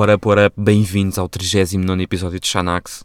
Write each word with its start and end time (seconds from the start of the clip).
What 0.00 0.10
up, 0.14 0.26
what 0.26 0.40
up? 0.40 0.58
Bem-vindos 0.58 1.18
ao 1.18 1.28
39 1.28 2.02
episódio 2.02 2.40
de 2.40 2.48
Xanax. 2.48 3.04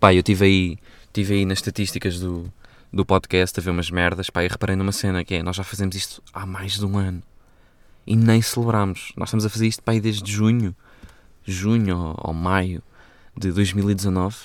Pá, 0.00 0.12
eu 0.12 0.24
tive 0.24 0.44
aí, 0.44 0.78
tive 1.12 1.34
aí 1.34 1.44
nas 1.44 1.58
estatísticas 1.58 2.18
do, 2.18 2.52
do 2.92 3.06
podcast 3.06 3.60
a 3.60 3.62
ver 3.62 3.70
umas 3.70 3.92
merdas, 3.92 4.28
pá, 4.28 4.42
e 4.42 4.48
reparei 4.48 4.74
numa 4.74 4.90
cena 4.90 5.24
que 5.24 5.36
é, 5.36 5.42
nós 5.44 5.54
já 5.54 5.62
fazemos 5.62 5.94
isto 5.94 6.20
há 6.34 6.44
mais 6.44 6.72
de 6.72 6.84
um 6.84 6.98
ano 6.98 7.22
e 8.04 8.16
nem 8.16 8.42
celebramos. 8.42 9.12
Nós 9.16 9.28
estamos 9.28 9.46
a 9.46 9.48
fazer 9.48 9.68
isto, 9.68 9.84
pá, 9.84 9.92
desde 9.92 10.28
junho, 10.32 10.74
junho 11.44 11.96
ou, 11.96 12.16
ou 12.24 12.34
maio 12.34 12.82
de 13.36 13.52
2019, 13.52 14.36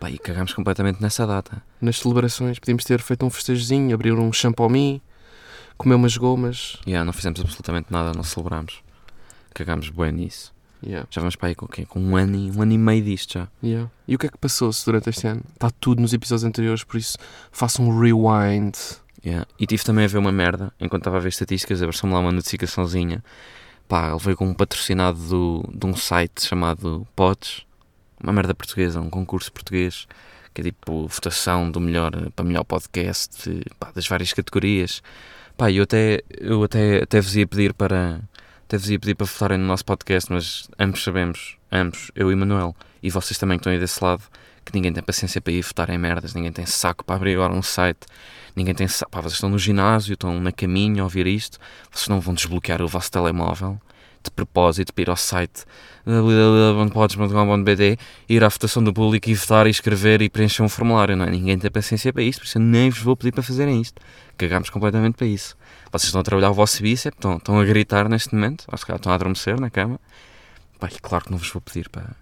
pá, 0.00 0.10
e 0.10 0.16
cagámos 0.16 0.54
completamente 0.54 1.02
nessa 1.02 1.26
data. 1.26 1.62
Nas 1.78 1.98
celebrações 1.98 2.58
podíamos 2.58 2.84
ter 2.84 3.02
feito 3.02 3.26
um 3.26 3.28
festejozinho, 3.28 3.94
abrir 3.94 4.14
um 4.14 4.32
champomi, 4.32 5.02
comer 5.76 5.96
umas 5.96 6.16
gomas. 6.16 6.78
Yeah, 6.86 7.04
não 7.04 7.12
fizemos 7.12 7.38
absolutamente 7.38 7.92
nada, 7.92 8.14
não 8.16 8.24
celebramos. 8.24 8.82
Cagámos 9.52 9.90
bem 9.90 10.10
nisso. 10.10 10.54
Yeah, 10.84 11.06
Já 11.10 11.20
vamos 11.20 11.36
para 11.36 11.48
aí 11.48 11.54
com 11.54 11.66
o 11.66 11.68
quê? 11.68 11.86
Com 11.86 12.00
um 12.00 12.16
ano, 12.16 12.34
e, 12.36 12.50
um 12.50 12.60
ano 12.62 12.72
e 12.72 12.78
meio 12.78 13.02
disto 13.04 13.34
já. 13.34 13.48
yeah. 13.62 13.88
E 14.08 14.14
o 14.14 14.18
que 14.18 14.26
é 14.26 14.28
que 14.28 14.38
passou-se 14.38 14.84
durante 14.84 15.08
este 15.10 15.26
ano? 15.26 15.42
Está 15.54 15.70
tudo 15.70 16.02
nos 16.02 16.12
episódios 16.12 16.44
anteriores, 16.44 16.82
por 16.84 16.96
isso 16.96 17.16
faça 17.52 17.80
um 17.80 17.98
rewind. 18.00 18.74
Yeah. 19.24 19.46
E 19.58 19.66
tive 19.66 19.84
também 19.84 20.04
a 20.04 20.08
ver 20.08 20.18
uma 20.18 20.32
merda, 20.32 20.72
enquanto 20.80 21.02
estava 21.02 21.18
a 21.18 21.20
ver 21.20 21.28
estatísticas, 21.28 21.80
apareceu-me 21.80 22.12
lá 22.14 22.20
uma 22.20 22.32
notificaçãozinha. 22.32 23.22
Pá, 23.86 24.08
ele 24.10 24.18
veio 24.18 24.36
com 24.36 24.46
um 24.48 24.54
patrocinado 24.54 25.18
do, 25.28 25.70
de 25.72 25.86
um 25.86 25.94
site 25.94 26.42
chamado 26.46 27.06
Pods, 27.14 27.62
uma 28.22 28.32
merda 28.32 28.54
portuguesa, 28.54 29.00
um 29.00 29.10
concurso 29.10 29.52
português, 29.52 30.06
que 30.54 30.60
é 30.60 30.64
tipo 30.64 31.06
votação 31.06 31.70
do 31.70 31.80
melhor, 31.80 32.10
para 32.34 32.44
melhor 32.44 32.64
podcast, 32.64 33.48
de- 33.50 33.64
pá, 33.78 33.90
das 33.94 34.06
várias 34.08 34.32
categorias. 34.32 35.02
Pá, 35.56 35.70
eu 35.70 35.82
até, 35.84 36.22
eu 36.40 36.62
até, 36.64 37.02
até 37.02 37.20
vos 37.20 37.36
ia 37.36 37.46
pedir 37.46 37.74
para, 37.74 38.20
até 38.72 38.78
vos 38.78 38.88
ia 38.88 38.98
pedir 38.98 39.14
para 39.14 39.26
votarem 39.26 39.58
no 39.58 39.66
nosso 39.66 39.84
podcast, 39.84 40.32
mas 40.32 40.66
ambos 40.78 41.04
sabemos, 41.04 41.58
ambos, 41.70 42.10
eu 42.14 42.32
e 42.32 42.34
Manuel, 42.34 42.74
e 43.02 43.10
vocês 43.10 43.38
também 43.38 43.58
que 43.58 43.60
estão 43.60 43.70
aí 43.70 43.78
desse 43.78 44.02
lado, 44.02 44.22
que 44.64 44.72
ninguém 44.72 44.90
tem 44.90 45.02
paciência 45.02 45.42
para 45.42 45.52
ir 45.52 45.60
votar 45.60 45.90
em 45.90 45.98
merdas, 45.98 46.32
ninguém 46.32 46.50
tem 46.50 46.64
saco 46.64 47.04
para 47.04 47.16
abrir 47.16 47.34
agora 47.34 47.52
um 47.52 47.60
site, 47.60 48.06
ninguém 48.56 48.74
tem 48.74 48.88
saco. 48.88 49.10
Pá, 49.10 49.20
vocês 49.20 49.34
estão 49.34 49.50
no 49.50 49.58
ginásio, 49.58 50.14
estão 50.14 50.40
na 50.40 50.50
caminho 50.50 51.02
a 51.02 51.04
ouvir 51.04 51.26
isto, 51.26 51.58
vocês 51.90 52.08
não 52.08 52.18
vão 52.18 52.32
desbloquear 52.32 52.80
o 52.80 52.88
vosso 52.88 53.10
telemóvel 53.10 53.78
de 54.24 54.30
propósito 54.30 54.92
para 54.92 55.02
ir 55.02 55.10
ao 55.10 55.16
site 55.16 55.64
www.pods.com.br, 56.04 58.02
ir 58.28 58.44
à 58.44 58.48
votação 58.48 58.82
do 58.82 58.92
público 58.92 59.30
e 59.30 59.34
votar 59.34 59.66
e 59.66 59.70
escrever 59.70 60.20
e 60.20 60.28
preencher 60.28 60.62
um 60.62 60.68
formulário, 60.68 61.16
não 61.16 61.24
é? 61.24 61.30
Ninguém 61.30 61.58
tem 61.58 61.70
paciência 61.70 62.12
para 62.12 62.22
isso, 62.22 62.40
por 62.40 62.46
isso 62.46 62.58
eu 62.58 62.62
nem 62.62 62.90
vos 62.90 63.00
vou 63.00 63.16
pedir 63.16 63.32
para 63.32 63.42
fazerem 63.42 63.80
isto. 63.80 64.00
Cagámos 64.36 64.70
completamente 64.70 65.14
para 65.14 65.26
isso. 65.26 65.56
Vocês 65.92 66.08
estão 66.08 66.20
a 66.20 66.24
trabalhar 66.24 66.50
o 66.50 66.54
vosso 66.54 66.82
bíceps, 66.82 67.16
estão, 67.16 67.36
estão 67.36 67.60
a 67.60 67.64
gritar 67.64 68.08
neste 68.08 68.34
momento, 68.34 68.64
ou 68.70 68.76
se 68.76 68.84
calhar 68.84 68.96
estão 68.96 69.12
a 69.12 69.14
adormecer 69.14 69.60
na 69.60 69.70
cama. 69.70 70.00
Pá, 70.80 70.88
e 70.88 70.98
claro 71.00 71.24
que 71.24 71.30
não 71.30 71.38
vos 71.38 71.50
vou 71.50 71.60
pedir 71.60 71.88
para, 71.88 72.16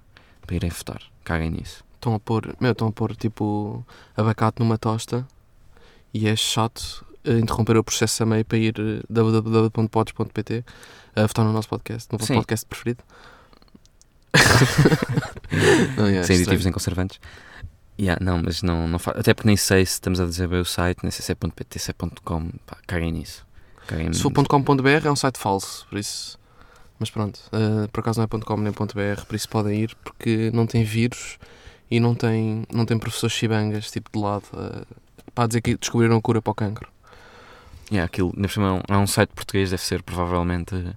para 0.46 0.56
irem 0.56 0.70
votar. 0.70 1.00
Caguem 1.24 1.50
nisso. 1.50 1.82
Estão 1.94 2.14
a 2.14 2.20
pôr, 2.20 2.54
meu, 2.60 2.72
estão 2.72 2.88
a 2.88 2.92
pôr 2.92 3.14
tipo 3.14 3.86
abacate 4.16 4.60
numa 4.60 4.76
tosta 4.76 5.26
e 6.12 6.26
é 6.26 6.34
chato 6.34 7.04
interromper 7.24 7.76
o 7.76 7.84
processo 7.84 8.22
a 8.22 8.26
meio 8.26 8.44
para 8.44 8.58
ir 8.58 8.74
eh, 8.78 9.02
www.pods.pt 9.08 10.64
a 11.16 11.26
votar 11.26 11.44
no 11.44 11.52
nosso 11.52 11.68
podcast, 11.68 12.08
no 12.12 12.18
vosso 12.18 12.32
Sim. 12.32 12.38
podcast 12.38 12.66
preferido. 12.66 13.02
não, 15.96 16.06
yeah, 16.06 16.26
sem 16.26 16.36
aditivos 16.36 16.66
em 16.66 16.72
conservantes. 16.72 17.20
Yeah, 18.00 18.24
não, 18.24 18.40
mas 18.42 18.62
não, 18.62 18.88
não 18.88 18.98
fa... 18.98 19.10
Até 19.10 19.34
porque 19.34 19.46
nem 19.46 19.56
sei 19.56 19.84
se 19.84 19.92
estamos 19.92 20.20
a 20.20 20.24
dizer 20.24 20.48
bem 20.48 20.60
o 20.60 20.64
site, 20.64 21.00
nem 21.02 21.10
sei 21.10 21.22
se 21.22 21.32
é 21.32 21.34
.pt, 21.34 21.78
se 21.78 21.90
é 21.90 21.94
.com. 22.24 22.50
Pá, 22.66 22.78
caguem 22.86 23.12
nisso. 23.12 23.46
Caguem 23.86 24.12
Se 24.12 24.22
for 24.22 24.32
.com.br 24.32 24.88
é 25.04 25.10
um 25.10 25.16
site 25.16 25.38
falso, 25.38 25.86
por 25.90 25.98
isso. 25.98 26.38
Mas 26.98 27.10
pronto, 27.10 27.40
eh, 27.52 27.88
por 27.92 28.00
acaso 28.00 28.20
não 28.20 28.24
é 28.24 28.44
.com 28.44 28.56
nem 28.58 28.72
.br, 28.72 29.24
por 29.26 29.34
isso 29.34 29.48
podem 29.48 29.80
ir 29.82 29.96
porque 30.04 30.50
não 30.52 30.66
tem 30.66 30.84
vírus 30.84 31.38
e 31.90 31.98
não 31.98 32.14
tem, 32.14 32.64
não 32.72 32.86
tem 32.86 32.98
professores 32.98 33.34
chibangas 33.34 33.90
tipo 33.90 34.10
de 34.12 34.18
lado 34.18 34.44
eh, 34.54 34.84
para 35.34 35.48
dizer 35.48 35.60
que 35.60 35.76
descobriram 35.76 36.16
a 36.16 36.20
cura 36.20 36.40
para 36.40 36.50
o 36.50 36.54
cancro. 36.54 36.88
Yeah, 37.90 38.04
aquilo, 38.06 38.32
por 38.32 38.50
cima, 38.50 38.66
é 38.68 38.70
um, 38.94 38.96
é 38.96 38.98
um 38.98 39.06
site 39.06 39.30
português, 39.34 39.70
deve 39.70 39.82
ser 39.82 40.02
provavelmente 40.02 40.74
eh, 40.74 40.92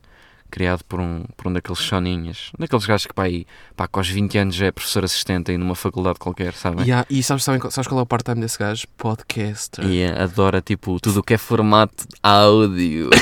criado 0.52 0.84
por 0.88 1.00
um, 1.00 1.24
por 1.36 1.48
um 1.48 1.54
daqueles 1.54 1.80
choninhas. 1.80 2.52
Daqueles 2.60 2.86
gajos 2.86 3.08
que 3.08 3.14
pá, 3.14 3.24
aí, 3.24 3.48
pá, 3.76 3.88
com 3.88 4.00
aos 4.00 4.08
20 4.10 4.38
anos 4.38 4.56
já 4.56 4.68
é 4.68 4.72
professor 4.72 5.04
assistente 5.04 5.50
aí 5.50 5.58
numa 5.58 5.74
faculdade 5.74 6.20
qualquer, 6.20 6.54
sabem? 6.54 6.86
E, 6.86 6.92
há- 6.92 7.06
e 7.10 7.24
sabes, 7.24 7.44
sabem, 7.44 7.60
sabes 7.72 7.88
qual 7.88 8.00
é 8.00 8.04
o 8.04 8.06
part-time 8.06 8.42
desse 8.42 8.60
gajo? 8.60 8.86
Podcaster. 8.96 9.84
E 9.86 10.02
eh, 10.02 10.22
adora 10.22 10.62
tipo 10.62 11.00
tudo 11.00 11.22
o 11.22 11.24
que 11.24 11.34
é 11.34 11.38
formato 11.38 12.06
áudio. 12.22 13.10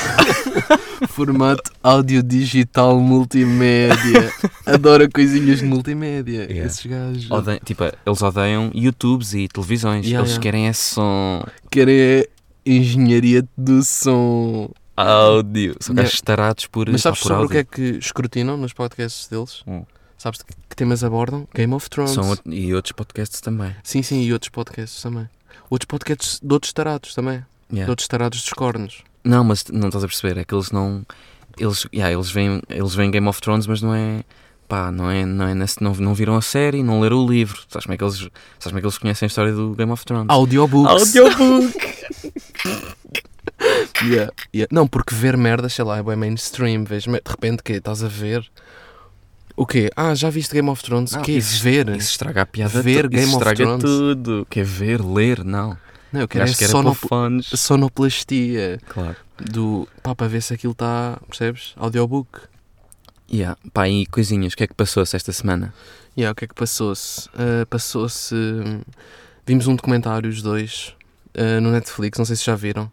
Formato 1.09 1.71
áudio 1.81 2.21
digital 2.21 2.99
multimédia. 2.99 4.31
Adora 4.65 5.09
coisinhas 5.09 5.59
de 5.59 5.65
multimédia. 5.65 6.43
Yeah. 6.43 6.65
Esses 6.65 6.85
gajos. 6.85 7.31
Odeiam- 7.31 7.59
tipo, 7.65 7.83
eles 7.83 8.21
odeiam 8.21 8.71
YouTubes 8.73 9.33
e 9.33 9.47
televisões. 9.47 10.05
Yeah, 10.05 10.19
eles 10.19 10.31
yeah. 10.31 10.41
querem 10.43 10.67
é 10.67 10.73
som 10.73 11.43
Querem 11.71 11.95
é 11.99 12.27
engenharia 12.77 13.47
do 13.57 13.81
som. 13.83 14.69
áudio. 14.97 15.75
São 15.79 15.93
Yeah. 15.93 16.03
gajos 16.03 16.21
tarados 16.21 16.67
por, 16.67 16.89
Mas 16.89 17.01
sabes 17.01 17.19
pá, 17.19 17.23
por 17.23 17.27
sobre 17.29 17.45
o 17.45 17.49
que 17.49 17.57
áudio. 17.57 17.59
é 17.59 17.91
que 17.93 17.97
escrutinam 17.97 18.57
nos 18.57 18.73
podcasts 18.73 19.27
deles? 19.27 19.63
Hum. 19.67 19.83
Sabes 20.17 20.39
de 20.39 20.45
que, 20.45 20.53
que 20.69 20.75
temas 20.75 21.03
abordam? 21.03 21.47
Game 21.55 21.73
of 21.73 21.89
Thrones. 21.89 22.11
São 22.11 22.37
e 22.45 22.73
outros 22.75 22.91
podcasts 22.91 23.41
também. 23.41 23.75
Sim, 23.83 24.03
sim, 24.03 24.21
e 24.21 24.31
outros 24.31 24.49
podcasts 24.49 25.01
também. 25.01 25.27
Outros 25.69 25.87
podcasts 25.87 26.39
de 26.43 26.53
outros 26.53 26.71
tarados 26.73 27.15
também. 27.15 27.39
De 27.69 27.77
Yeah. 27.77 27.89
outros 27.91 28.07
tarados 28.07 28.41
dos 28.41 28.53
cornos. 28.53 28.99
Não, 29.23 29.43
mas 29.43 29.63
não 29.71 29.87
estás 29.87 30.03
a 30.03 30.07
perceber, 30.07 30.39
é 30.39 30.43
que 30.43 30.53
eles 30.53 30.71
não. 30.71 31.03
Eles, 31.57 31.87
yeah, 31.93 32.13
eles, 32.13 32.29
veem, 32.29 32.61
eles 32.69 32.93
veem 32.93 33.09
Game 33.09 33.27
of 33.27 33.41
Thrones, 33.41 33.65
mas 33.65 33.81
não 33.81 33.93
é. 33.95 34.23
Pá, 34.67 34.91
não 34.91 35.09
é. 35.09 35.25
Não, 35.25 35.47
é 35.47 35.53
nesse, 35.55 35.81
não, 35.81 35.93
não 35.95 36.13
viram 36.13 36.35
a 36.35 36.41
série, 36.41 36.83
não 36.83 36.99
leram 37.01 37.25
o 37.25 37.27
livro. 37.29 37.61
Sabes 37.67 37.85
como, 37.85 37.93
é 37.95 37.97
que 37.97 38.03
eles, 38.03 38.15
sabes 38.17 38.31
como 38.65 38.77
é 38.77 38.81
que 38.81 38.85
eles 38.85 38.97
conhecem 38.97 39.25
a 39.25 39.27
história 39.27 39.51
do 39.53 39.73
Game 39.75 39.91
of 39.91 40.05
Thrones? 40.05 40.27
Audiobooks. 40.29 41.15
Audiobook! 41.15 41.77
Yeah, 44.03 44.31
yeah. 44.53 44.67
Não, 44.72 44.88
porque 44.88 45.13
ver 45.13 45.38
merda, 45.38 45.69
sei 45.69 45.85
lá, 45.85 45.97
é 45.97 46.03
bem 46.03 46.16
mainstream. 46.16 46.84
Vês, 46.84 47.03
de 47.03 47.12
repente, 47.28 47.62
que 47.63 47.73
estás 47.73 48.03
a 48.03 48.07
ver. 48.07 48.50
O 49.56 49.66
quê? 49.66 49.89
Ah, 49.95 50.16
já 50.16 50.29
viste 50.29 50.53
Game 50.53 50.69
of 50.69 50.81
Thrones? 50.84 51.12
Não, 51.12 51.22
que 51.22 51.31
é 51.34 51.35
isso- 51.35 51.62
ver? 51.62 51.88
Isso 51.89 52.11
estraga 52.11 52.41
a 52.41 52.45
piada 52.45 52.81
Ver 52.81 53.07
Game 53.07 53.23
isso 53.28 53.35
of 53.38 53.44
estraga 53.50 53.63
Thrones. 53.63 53.84
tudo. 53.84 54.47
Quer 54.50 54.63
ver, 54.66 55.01
ler, 55.03 55.44
não. 55.44 55.78
Não, 56.11 56.22
eu 56.22 56.28
quero 56.28 56.44
é 56.45 56.50
Acho 56.50 56.57
que 56.57 56.67
sonop- 56.67 57.44
sonoplastia. 57.44 58.79
Claro. 58.90 59.16
Do. 59.40 59.88
Pá, 60.03 60.16
para 60.16 60.28
ver 60.28 60.41
se 60.41 60.53
aquilo 60.53 60.72
está. 60.73 61.19
Percebes? 61.28 61.73
Audiobook. 61.78 62.40
Yeah. 63.31 63.57
Pá, 63.73 63.88
e 63.88 64.06
coisinhas, 64.07 64.53
o 64.53 64.57
que 64.57 64.63
é 64.63 64.67
que 64.67 64.73
passou-se 64.73 65.16
esta 65.16 65.31
semana? 65.31 65.73
Yeah, 66.17 66.31
o 66.31 66.35
que 66.35 66.45
é 66.45 66.47
que 66.47 66.56
passou-se? 66.56 67.29
Ah, 67.34 67.66
passou-se. 67.69 68.35
hum, 68.35 68.81
Vimos 69.45 69.67
um 69.67 69.75
documentário, 69.75 70.29
os 70.29 70.41
dois, 70.41 70.95
ah, 71.38 71.59
no 71.59 71.72
Netflix, 71.72 72.17
não 72.17 72.25
sei 72.25 72.35
se 72.35 72.45
já 72.45 72.56
viram. 72.56 72.90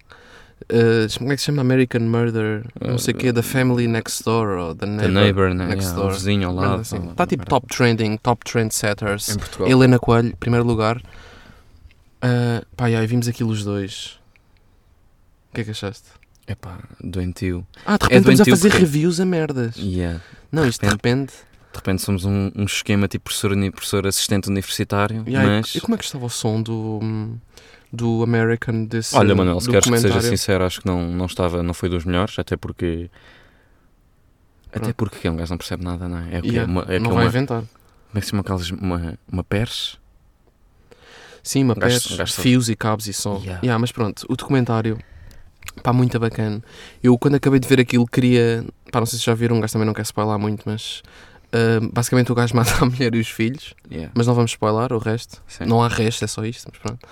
Ah, 0.70 1.06
como 1.18 1.32
é 1.32 1.36
que 1.36 1.40
se 1.40 1.46
chama? 1.46 1.62
American 1.62 2.00
Murder, 2.00 2.64
não 2.80 2.98
sei 2.98 3.14
o 3.14 3.16
quê, 3.16 3.32
The 3.32 3.42
Family 3.42 3.86
Next 3.88 4.22
Door, 4.24 4.48
ou 4.58 4.74
The 4.74 4.86
The 4.86 4.92
Neighbor. 4.92 5.10
neighbor, 5.22 5.54
né? 5.54 5.66
next 5.68 5.84
Yeah, 5.86 5.98
o 5.98 6.02
door. 6.02 6.12
vizinho 6.12 6.48
ao 6.48 6.54
lado. 6.54 6.80
assim. 6.82 6.98
ou- 6.98 7.10
Está 7.12 7.26
tipo 7.26 7.46
top 7.46 7.66
trending, 7.68 8.16
top 8.18 8.44
trendsetters. 8.44 9.28
Em 9.30 9.36
Portugal. 9.38 9.68
Helena 9.68 9.98
Coelho, 9.98 10.36
primeiro 10.36 10.66
lugar. 10.66 11.00
Ah, 12.20 12.62
pá, 12.76 12.90
e 12.90 13.06
vimos 13.06 13.28
aquilo 13.28 13.50
os 13.50 13.64
dois. 13.64 14.18
O 15.50 15.54
que 15.54 15.60
é 15.62 15.64
que 15.64 15.70
achaste? 15.70 16.08
Epá, 16.46 16.78
doentio. 17.02 17.66
Ah, 17.86 17.96
de 17.98 18.04
repente 18.04 18.18
estamos 18.32 18.40
a 18.40 18.44
fazer 18.44 18.68
porque- 18.70 18.84
reviews 18.84 19.20
a 19.20 19.24
merdas. 19.26 19.76
Yeah. 19.76 20.20
Não, 20.50 20.66
isto 20.66 20.80
de 20.84 20.90
repente. 20.90 21.32
De 21.72 21.76
repente 21.76 22.02
somos 22.02 22.24
um, 22.24 22.50
um 22.56 22.64
esquema 22.64 23.06
tipo 23.06 23.24
professor, 23.24 23.50
professor 23.72 24.06
assistente 24.06 24.48
universitário, 24.48 25.22
Yeah, 25.26 25.46
e- 25.48 25.56
mas... 25.60 25.74
E 25.74 25.80
como 25.80 25.94
é 25.94 25.98
que 25.98 26.04
estava 26.04 26.24
o 26.24 26.30
som 26.30 26.60
do, 26.62 26.98
hum, 27.02 27.36
do 27.92 28.22
American 28.22 28.84
desse 28.84 29.16
Olha, 29.16 29.34
Manuel, 29.34 29.60
se 29.60 29.70
queres 29.70 29.88
que 29.88 29.98
seja 29.98 30.20
sincero, 30.20 30.64
acho 30.64 30.80
que 30.80 30.86
não, 30.86 31.02
não 31.10 31.26
estava, 31.26 31.62
não 31.62 31.72
foi 31.74 31.88
dos 31.88 32.04
melhores, 32.04 32.38
até 32.38 32.56
porque... 32.56 33.10
Até 34.70 34.80
Pronto. 34.80 34.94
porque 34.96 35.28
um 35.30 35.36
gajo 35.36 35.50
não 35.52 35.58
percebe 35.58 35.82
nada, 35.82 36.06
não 36.08 36.18
é? 36.18 36.34
É, 36.34 36.38
o 36.38 36.42
que 36.42 36.48
é, 36.48 36.52
Yeah, 36.52 36.70
uma, 36.70 36.82
é 36.82 36.98
não 36.98 37.10
é 37.12 37.14
vai 37.14 37.22
uma, 37.24 37.28
inventar. 37.28 37.60
como 37.62 37.70
é 38.14 38.20
que 38.20 38.26
se 38.26 38.30
chama 38.30 38.42
aquelas, 38.42 38.70
uma, 38.70 39.18
uma 39.32 39.42
pers? 39.42 39.98
Sim, 41.42 41.64
uma 41.64 41.72
Um 41.74 41.78
gajo 41.78 42.00
só- 42.00 42.26
fios 42.42 42.68
e 42.68 42.76
cabos 42.76 43.06
e 43.06 43.12
som. 43.14 43.38
Yeah. 43.38 43.60
Yeah, 43.62 43.78
mas 43.78 43.90
pronto, 43.92 44.26
o 44.28 44.36
documentário, 44.36 44.98
pá, 45.82 45.92
muito 45.94 46.18
bacana. 46.20 46.62
Eu, 47.02 47.16
quando 47.16 47.36
acabei 47.36 47.58
de 47.58 47.66
ver 47.66 47.80
aquilo, 47.80 48.06
queria... 48.06 48.62
Pá, 48.92 49.00
não 49.00 49.06
sei 49.06 49.18
se 49.18 49.24
já 49.24 49.32
viram, 49.34 49.56
um 49.56 49.60
gajo 49.60 49.72
também 49.72 49.86
não 49.86 49.94
quer 49.94 50.02
spoiler 50.02 50.38
muito, 50.38 50.64
mas... 50.66 51.02
ah, 51.50 51.80
basicamente 51.90 52.30
o 52.30 52.34
gajo 52.34 52.52
mata 52.56 52.70
a 52.78 52.84
mulher 52.84 53.14
e 53.14 53.20
os 53.20 53.28
filhos, 53.30 53.72
Yeah. 53.90 54.12
mas 54.14 54.26
não 54.26 54.34
vamos 54.34 54.50
spoiler 54.50 54.92
o 54.92 54.98
resto. 54.98 55.42
Sim. 55.46 55.64
Não 55.64 55.82
há 55.82 55.88
resto, 55.88 56.22
é 56.22 56.28
só 56.28 56.44
isto, 56.44 56.68
mas 56.70 56.78
pronto. 56.78 57.08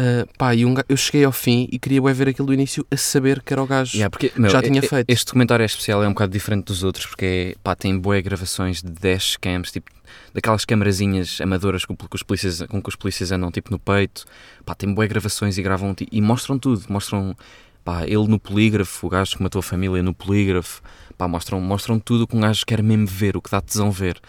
Ah, 0.00 0.24
pá, 0.38 0.54
e 0.54 0.64
um 0.64 0.74
ga- 0.74 0.84
eu 0.88 0.96
cheguei 0.96 1.24
ao 1.24 1.32
fim 1.32 1.68
e 1.72 1.78
queria 1.78 2.00
ver 2.14 2.28
aquilo 2.28 2.46
do 2.46 2.54
início 2.54 2.86
a 2.88 2.96
saber 2.96 3.42
que 3.42 3.52
era 3.52 3.60
o 3.60 3.66
gajo. 3.66 3.96
Yeah, 3.96 4.08
porque, 4.08 4.30
meu, 4.36 4.48
já 4.48 4.62
tinha 4.62 4.80
feito. 4.80 5.10
Este 5.10 5.26
documentário 5.26 5.64
é 5.64 5.66
especial, 5.66 6.04
é 6.04 6.06
um 6.06 6.12
bocado 6.12 6.32
diferente 6.32 6.66
dos 6.66 6.84
outros, 6.84 7.04
porque 7.06 7.24
é, 7.24 7.58
pá, 7.64 7.74
tem 7.74 7.98
boas 7.98 8.22
gravações 8.22 8.80
de 8.80 8.92
dashcams, 8.92 9.72
tipo, 9.72 9.90
daquelas 10.32 10.64
camarazinhas 10.64 11.40
amadoras 11.40 11.84
com, 11.84 11.96
que 11.96 12.06
os 12.14 12.22
polícias, 12.22 12.62
com 12.62 12.80
que 12.80 12.88
os 12.88 12.94
polícias 12.94 13.32
andam, 13.32 13.50
tipo, 13.50 13.72
no 13.72 13.78
peito. 13.78 14.24
Pá, 14.64 14.72
tem 14.72 14.94
boas 14.94 15.08
gravações 15.08 15.58
e 15.58 15.62
gravam, 15.62 15.96
e 16.12 16.20
mostram 16.22 16.60
tudo. 16.60 16.80
Mostram, 16.88 17.36
pá, 17.84 18.04
ele 18.04 18.28
no 18.28 18.38
polígrafo, 18.38 19.04
o 19.04 19.10
gajo 19.10 19.36
que 19.36 19.42
matou 19.42 19.58
a 19.58 19.62
família 19.64 20.00
no 20.00 20.14
polígrafo. 20.14 20.80
Pá, 21.16 21.26
mostram, 21.26 21.60
mostram 21.60 21.98
tudo 21.98 22.22
o 22.22 22.26
que 22.28 22.36
um 22.36 22.40
gajo 22.40 22.64
quer 22.64 22.84
mesmo 22.84 23.06
ver, 23.08 23.36
o 23.36 23.42
que 23.42 23.50
dá 23.50 23.60
tesão 23.60 23.90
ver. 23.90 24.20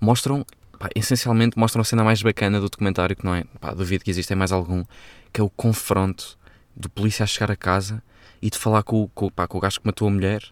Mostram, 0.00 0.46
pá, 0.78 0.88
essencialmente, 0.94 1.58
mostram 1.58 1.82
a 1.82 1.84
cena 1.84 2.04
mais 2.04 2.22
bacana 2.22 2.60
do 2.60 2.68
documentário, 2.68 3.16
que 3.16 3.24
não 3.24 3.34
é, 3.34 3.44
pá, 3.60 3.72
duvido 3.72 4.04
que 4.04 4.10
existem 4.10 4.36
mais 4.36 4.52
algum, 4.52 4.84
que 5.32 5.40
é 5.40 5.44
o 5.44 5.50
confronto 5.50 6.38
do 6.74 6.88
polícia 6.90 7.24
a 7.24 7.26
chegar 7.26 7.50
a 7.50 7.56
casa 7.56 8.02
e 8.42 8.50
de 8.50 8.58
falar 8.58 8.82
com, 8.82 9.02
o- 9.02 9.08
com, 9.08 9.30
pá, 9.30 9.46
com 9.46 9.58
o 9.58 9.60
gajo 9.60 9.80
que 9.80 9.86
matou 9.86 10.08
a 10.08 10.10
mulher 10.10 10.42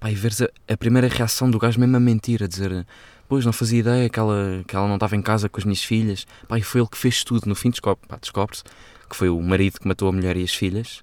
pá, 0.00 0.10
e 0.10 0.14
veres 0.14 0.42
a, 0.42 0.48
a 0.68 0.76
primeira 0.76 1.08
reação 1.08 1.50
do 1.50 1.58
gajo 1.58 1.78
mesmo 1.80 1.96
a 1.96 2.00
mentir, 2.00 2.42
a 2.42 2.46
dizer 2.46 2.86
pois 3.28 3.44
não 3.44 3.52
fazia 3.52 3.80
ideia 3.80 4.08
que 4.08 4.18
ela, 4.18 4.64
que 4.66 4.74
ela 4.74 4.88
não 4.88 4.94
estava 4.94 5.14
em 5.14 5.20
casa 5.20 5.48
com 5.50 5.58
as 5.60 5.64
minhas 5.64 5.82
filhas. 5.84 6.26
Pá, 6.48 6.58
e 6.58 6.62
foi 6.62 6.80
ele 6.80 6.88
que 6.88 6.96
fez 6.96 7.22
tudo, 7.22 7.46
no 7.46 7.54
fim 7.54 7.68
descobre, 7.68 8.02
descobre-se 8.22 8.64
que 9.08 9.14
foi 9.14 9.28
o 9.28 9.38
marido 9.42 9.78
que 9.78 9.86
matou 9.86 10.08
a 10.08 10.12
mulher 10.12 10.34
e 10.36 10.42
as 10.44 10.54
filhas. 10.54 11.02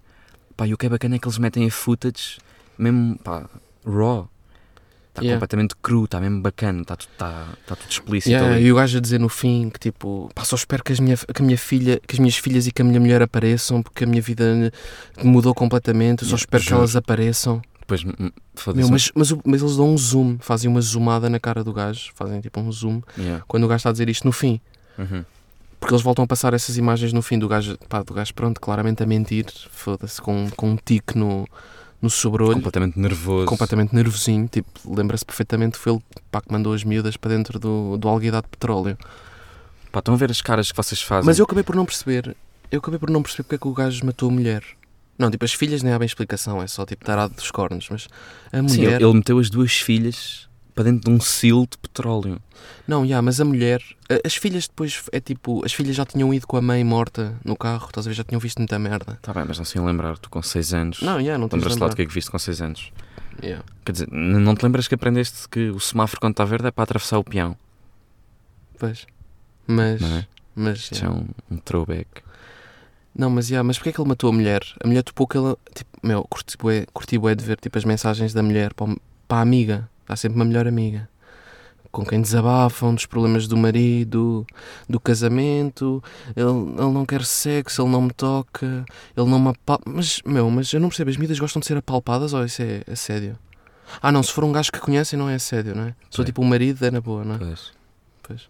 Pá, 0.57 0.65
e 0.67 0.73
o 0.73 0.77
que 0.77 0.87
é 0.87 0.89
bacana 0.89 1.15
é 1.15 1.19
que 1.19 1.27
eles 1.27 1.37
metem 1.37 1.67
a 1.67 1.71
footage 1.71 2.37
mesmo 2.79 3.17
pá, 3.23 3.47
raw 3.85 4.27
está 5.15 5.21
Yeah. 5.23 5.35
completamente 5.39 5.75
cru, 5.81 6.03
está 6.05 6.19
mesmo 6.19 6.41
bacana 6.41 6.81
está 6.81 6.95
tudo, 6.95 7.09
tá, 7.17 7.47
tá 7.65 7.75
tudo 7.75 7.89
explícito 7.89 8.29
Yeah, 8.31 8.59
e 8.59 8.71
o 8.71 8.75
gajo 8.75 8.97
a 8.97 9.01
dizer 9.01 9.19
no 9.19 9.29
fim 9.29 9.69
que 9.69 9.79
tipo, 9.79 10.29
pá, 10.35 10.43
só 10.43 10.55
espero 10.55 10.83
que, 10.83 10.91
as 10.91 10.99
minha, 10.99 11.15
que 11.17 11.41
a 11.41 11.45
minha 11.45 11.57
filha, 11.57 11.99
que 12.05 12.15
as 12.15 12.19
minhas 12.19 12.35
filhas 12.35 12.67
e 12.67 12.71
que 12.71 12.81
a 12.81 12.85
minha 12.85 12.99
mulher 12.99 13.21
apareçam 13.21 13.81
porque 13.81 14.03
a 14.03 14.07
minha 14.07 14.21
vida 14.21 14.71
mudou 15.23 15.53
completamente, 15.53 16.23
eu 16.23 16.27
só 16.29 16.35
Yeah, 16.35 16.43
espero 16.43 16.63
que 16.63 16.73
elas 16.73 16.95
apareçam. 16.95 17.61
depois 17.79 18.03
hum, 18.03 18.11
Meu, 18.19 18.31
foda-se 18.55 18.91
mas, 18.91 19.11
mas, 19.15 19.31
mas 19.45 19.61
eles 19.61 19.77
dão 19.77 19.89
um 19.93 19.97
zoom, 19.97 20.37
fazem 20.39 20.69
uma 20.69 20.81
zoomada 20.81 21.29
na 21.29 21.39
cara 21.39 21.63
do 21.63 21.71
gajo, 21.71 22.11
fazem 22.15 22.41
tipo 22.41 22.59
um 22.59 22.71
zoom, 22.71 23.01
Yeah. 23.17 23.43
quando 23.47 23.63
o 23.63 23.67
gajo 23.67 23.77
está 23.77 23.89
a 23.89 23.91
dizer 23.93 24.09
isto 24.09 24.25
no 24.25 24.31
fim. 24.31 24.59
Uhum. 24.97 25.23
Porque 25.79 25.93
eles 25.93 26.03
voltam 26.03 26.23
a 26.23 26.27
passar 26.27 26.53
essas 26.53 26.77
imagens 26.77 27.13
no 27.13 27.21
fim 27.21 27.37
do 27.37 27.47
gajo, 27.47 27.77
pá, 27.87 28.01
do 28.01 28.13
gajo 28.13 28.33
pronto, 28.33 28.59
claramente 28.59 29.03
a 29.03 29.05
mentir, 29.05 29.45
foda-se, 29.71 30.19
com, 30.21 30.49
com 30.55 30.71
um 30.71 30.77
tique 30.77 31.15
no, 31.17 31.45
no 32.01 32.09
sobrolho, 32.09 32.53
completamente 32.53 32.99
nervoso 32.99 33.45
completamente 33.45 33.95
nervosinho, 33.95 34.47
tipo, 34.47 34.69
lembra-se 34.85 35.25
perfeitamente 35.25 35.77
que 35.77 35.83
foi 35.83 35.93
ele 35.93 36.01
pá, 36.29 36.41
que 36.41 36.51
mandou 36.51 36.73
as 36.73 36.83
miúdas 36.83 37.17
para 37.17 37.35
dentro 37.35 37.57
do, 37.59 37.97
do 37.97 38.07
alguidar 38.07 38.41
de 38.41 38.49
petróleo. 38.49 38.97
Pá, 39.91 39.99
estão 39.99 40.13
a 40.13 40.17
ver 40.17 40.29
as 40.29 40.41
caras 40.41 40.71
que 40.71 40.77
vocês 40.77 41.01
fazem 41.01 41.25
Mas 41.25 41.39
eu 41.39 41.45
acabei 41.45 41.63
por 41.63 41.75
não 41.75 41.85
perceber, 41.85 42.35
eu 42.71 42.79
acabei 42.79 42.99
por 42.99 43.09
não 43.09 43.23
perceber 43.23 43.43
porque 43.43 43.55
é 43.55 43.57
que 43.57 43.67
o 43.67 43.73
gajo 43.73 44.05
matou 44.05 44.29
a 44.29 44.31
mulher. 44.31 44.63
Não, 45.17 45.31
tipo, 45.31 45.45
as 45.45 45.53
filhas 45.53 45.81
nem 45.81 45.93
há 45.93 45.99
bem 45.99 46.05
explicação, 46.05 46.61
é 46.61 46.67
só 46.67 46.85
tipo 46.85 47.05
tarado 47.05 47.33
dos 47.33 47.49
cornos, 47.49 47.87
mas 47.89 48.07
a 48.51 48.57
Sim, 48.67 48.81
mulher... 48.81 49.01
ele 49.01 49.13
meteu 49.13 49.39
as 49.39 49.49
duas 49.49 49.73
filhas 49.73 50.49
para 50.75 50.83
dentro 50.83 51.09
de 51.09 51.15
um 51.15 51.21
seal 51.21 51.61
de 51.61 51.77
petróleo. 51.77 52.39
Não, 52.85 53.07
já, 53.07 53.21
mas 53.21 53.39
a 53.39 53.45
mulher, 53.45 53.81
as 54.25 54.35
filhas 54.35 54.67
depois 54.67 55.03
é 55.11 55.21
tipo, 55.21 55.65
as 55.65 55.73
filhas 55.73 55.95
já 55.95 56.05
tinham 56.05 56.33
ido 56.33 56.45
com 56.45 56.57
a 56.57 56.61
mãe 56.61 56.83
morta 56.83 57.33
no 57.45 57.55
carro, 57.55 57.87
estás 57.87 58.05
a 58.05 58.09
ver, 58.09 58.15
já 58.15 58.23
tinham 58.25 58.39
visto 58.39 58.57
muita 58.57 58.77
merda. 58.77 59.17
Tá 59.21 59.33
bem, 59.33 59.45
mas 59.47 59.57
não 59.57 59.63
se 59.63 59.77
iam 59.77 59.85
lembrar, 59.85 60.17
tu 60.17 60.29
com 60.29 60.41
6 60.41 60.73
anos. 60.73 61.01
Não, 61.01 61.23
já, 61.23 61.37
não 61.37 61.47
tens 61.47 61.59
Lembras-te 61.59 61.79
lá 61.81 61.87
do 61.87 61.95
que 61.95 62.01
é 62.01 62.05
que 62.05 62.13
viste 62.13 62.29
com 62.29 62.37
6 62.37 62.61
anos? 62.61 62.91
Yeah. 63.41 63.63
Quer 63.85 63.91
dizer, 63.93 64.07
não 64.11 64.53
te 64.55 64.63
lembras 64.63 64.87
que 64.87 64.95
aprendeste 64.95 65.47
que 65.49 65.69
o 65.69 65.79
semáforo 65.79 66.19
quando 66.19 66.33
está 66.33 66.43
verde 66.45 66.67
é 66.67 66.71
para 66.71 66.83
atravessar 66.83 67.17
o 67.19 67.23
peão? 67.23 67.57
Pois. 68.77 69.05
Mas, 69.67 70.01
Não 70.01 70.17
é? 70.17 70.27
mas, 70.55 70.79
Isso 70.79 70.95
yeah. 70.95 71.07
é 71.07 71.21
um, 71.21 71.27
um 71.55 71.57
throwback. 71.57 72.07
não, 73.15 73.29
mas, 73.29 73.47
já, 73.47 73.63
mas 73.63 73.77
porquê 73.77 73.89
é 73.89 73.93
que 73.93 73.99
ele 74.01 74.09
matou 74.09 74.29
a 74.29 74.33
mulher? 74.33 74.61
A 74.83 74.87
mulher 74.87 75.03
topou 75.03 75.25
que 75.25 75.37
ele, 75.37 75.55
tipo, 75.73 75.89
meu, 76.03 76.23
curti 76.29 76.57
bué, 76.57 76.85
curti 76.93 77.17
bué 77.17 77.33
de 77.33 77.43
ver, 77.43 77.59
tipo, 77.59 77.77
as 77.77 77.85
mensagens 77.85 78.33
da 78.33 78.43
mulher 78.43 78.73
para, 78.73 78.95
para 79.27 79.37
a 79.39 79.41
amiga, 79.41 79.89
há 80.07 80.15
sempre 80.15 80.37
uma 80.37 80.45
melhor 80.45 80.67
amiga. 80.67 81.07
Com 81.91 82.05
quem 82.05 82.21
desabafam 82.21 82.93
dos 82.93 83.05
problemas 83.05 83.47
do 83.47 83.55
marido, 83.55 84.45
do 84.89 84.99
casamento, 84.99 86.03
ele, 86.35 86.49
ele 86.49 86.91
não 86.91 87.05
quer 87.05 87.23
sexo, 87.23 87.81
ele 87.81 87.89
não 87.89 88.01
me 88.01 88.11
toca, 88.11 88.83
ele 89.15 89.29
não 89.29 89.39
me 89.39 89.49
apalpa. 89.49 89.89
Mas, 89.89 90.21
meu, 90.25 90.49
mas 90.49 90.73
eu 90.73 90.79
não 90.81 90.89
percebo, 90.89 91.09
as 91.09 91.15
miúdas 91.15 91.39
gostam 91.39 91.61
de 91.61 91.65
ser 91.65 91.77
apalpadas 91.77 92.33
ou 92.33 92.43
isso 92.43 92.61
é 92.61 92.81
assédio? 92.91 93.37
Ah, 94.01 94.11
não, 94.11 94.21
se 94.21 94.33
for 94.33 94.43
um 94.43 94.51
gajo 94.51 94.71
que 94.73 94.79
conhecem, 94.79 95.17
não 95.17 95.29
é 95.29 95.35
assédio, 95.35 95.73
não 95.73 95.83
é? 95.83 95.95
É. 96.19 96.23
tipo 96.25 96.41
um 96.41 96.45
marido, 96.45 96.83
é 96.85 96.91
na 96.91 96.99
boa, 96.99 97.23
não 97.23 97.35
é? 97.35 97.37
Pois. 98.23 98.49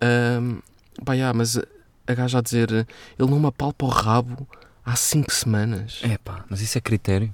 Ahm, 0.00 0.58
pá, 1.04 1.16
já, 1.16 1.32
mas 1.32 1.56
a- 1.58 2.14
gaja 2.14 2.38
a 2.38 2.42
dizer 2.42 2.70
ele 2.70 3.30
não 3.30 3.40
me 3.40 3.46
apalpa 3.46 3.86
o 3.86 3.88
rabo 3.88 4.46
há 4.84 4.94
5 4.94 5.32
semanas. 5.32 6.00
É 6.02 6.16
pá, 6.18 6.44
mas 6.48 6.60
isso 6.60 6.78
é 6.78 6.80
critério? 6.80 7.30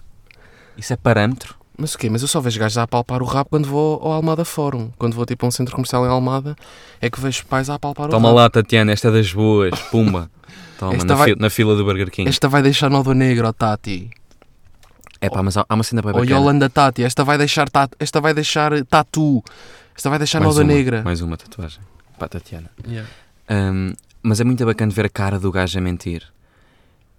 Isso 0.77 0.93
é 0.93 0.97
parâmetro? 0.97 1.55
Mas 1.83 1.95
o 1.95 1.99
quê? 1.99 2.09
Mas 2.09 2.23
eu 2.23 2.29
só 2.29 2.41
vejo 2.41 2.61
gajos 2.61 2.79
a 2.79 2.85
apalpar 2.85 3.21
o 3.23 3.25
rabo 3.25 3.51
quando 3.51 3.67
vou 3.67 4.01
ao 4.01 4.13
Almada 4.13 4.45
Fórum. 4.45 4.91
Quando 4.97 5.15
vou 5.15 5.27
tipo 5.27 5.45
a 5.45 5.49
um 5.49 5.51
centro 5.51 5.75
comercial 5.75 6.07
em 6.07 6.09
Almada, 6.09 6.55
é 7.01 7.11
que 7.11 7.21
vejo 7.21 7.45
pais 7.47 7.69
a 7.69 7.75
apalpar 7.75 8.09
Toma 8.09 8.29
o 8.29 8.31
rabo. 8.31 8.39
lá, 8.41 8.49
Tatiana, 8.49 8.93
esta 8.93 9.09
é 9.09 9.11
das 9.11 9.33
boas. 9.33 9.77
Pumba. 9.91 10.31
Toma, 10.79 10.95
Esta 10.95 11.07
na, 11.09 11.15
vai- 11.17 11.29
fi- 11.35 11.41
na 11.41 11.51
fila 11.51 11.75
do 11.75 11.85
Burger 11.85 12.09
King. 12.09 12.29
Esta 12.29 12.49
vai 12.49 12.63
deixar 12.63 12.89
Nodo 12.89 13.13
Negro, 13.15 13.53
Tati. 13.53 14.09
É 15.21 15.29
pá, 15.29 15.43
mas 15.43 15.57
há, 15.57 15.67
uma 15.71 15.83
cena 15.83 16.03
bem 16.03 16.13
Ou 16.13 16.21
bacana. 16.21 16.37
Yolanda 16.39 16.71
Tati. 16.71 17.03
Esta 17.03 17.25
vai 17.25 17.37
deixar, 17.37 17.69
tatu. 17.69 17.97
Esta 17.99 18.21
vai 18.21 18.33
deixar 18.33 18.73
Tatu. 18.85 19.43
Esta 19.97 20.09
vai 20.09 20.19
deixar 20.19 20.41
mais 20.41 20.55
Noda 20.55 20.65
uma, 20.65 20.73
Negra. 20.73 21.03
Mais 21.03 21.21
uma 21.21 21.37
tatuagem. 21.37 21.81
Pá, 22.19 22.29
Tatiana. 22.29 22.71
Yeah. 22.89 23.09
Um, 23.51 23.93
mas 24.23 24.41
é 24.41 24.45
muito 24.45 24.65
bacana 24.65 24.93
ver 24.93 25.07
a 25.07 25.09
cara 25.09 25.39
do 25.39 25.51
gajo 25.51 25.79
a 25.79 25.81
mentir. 25.83 26.23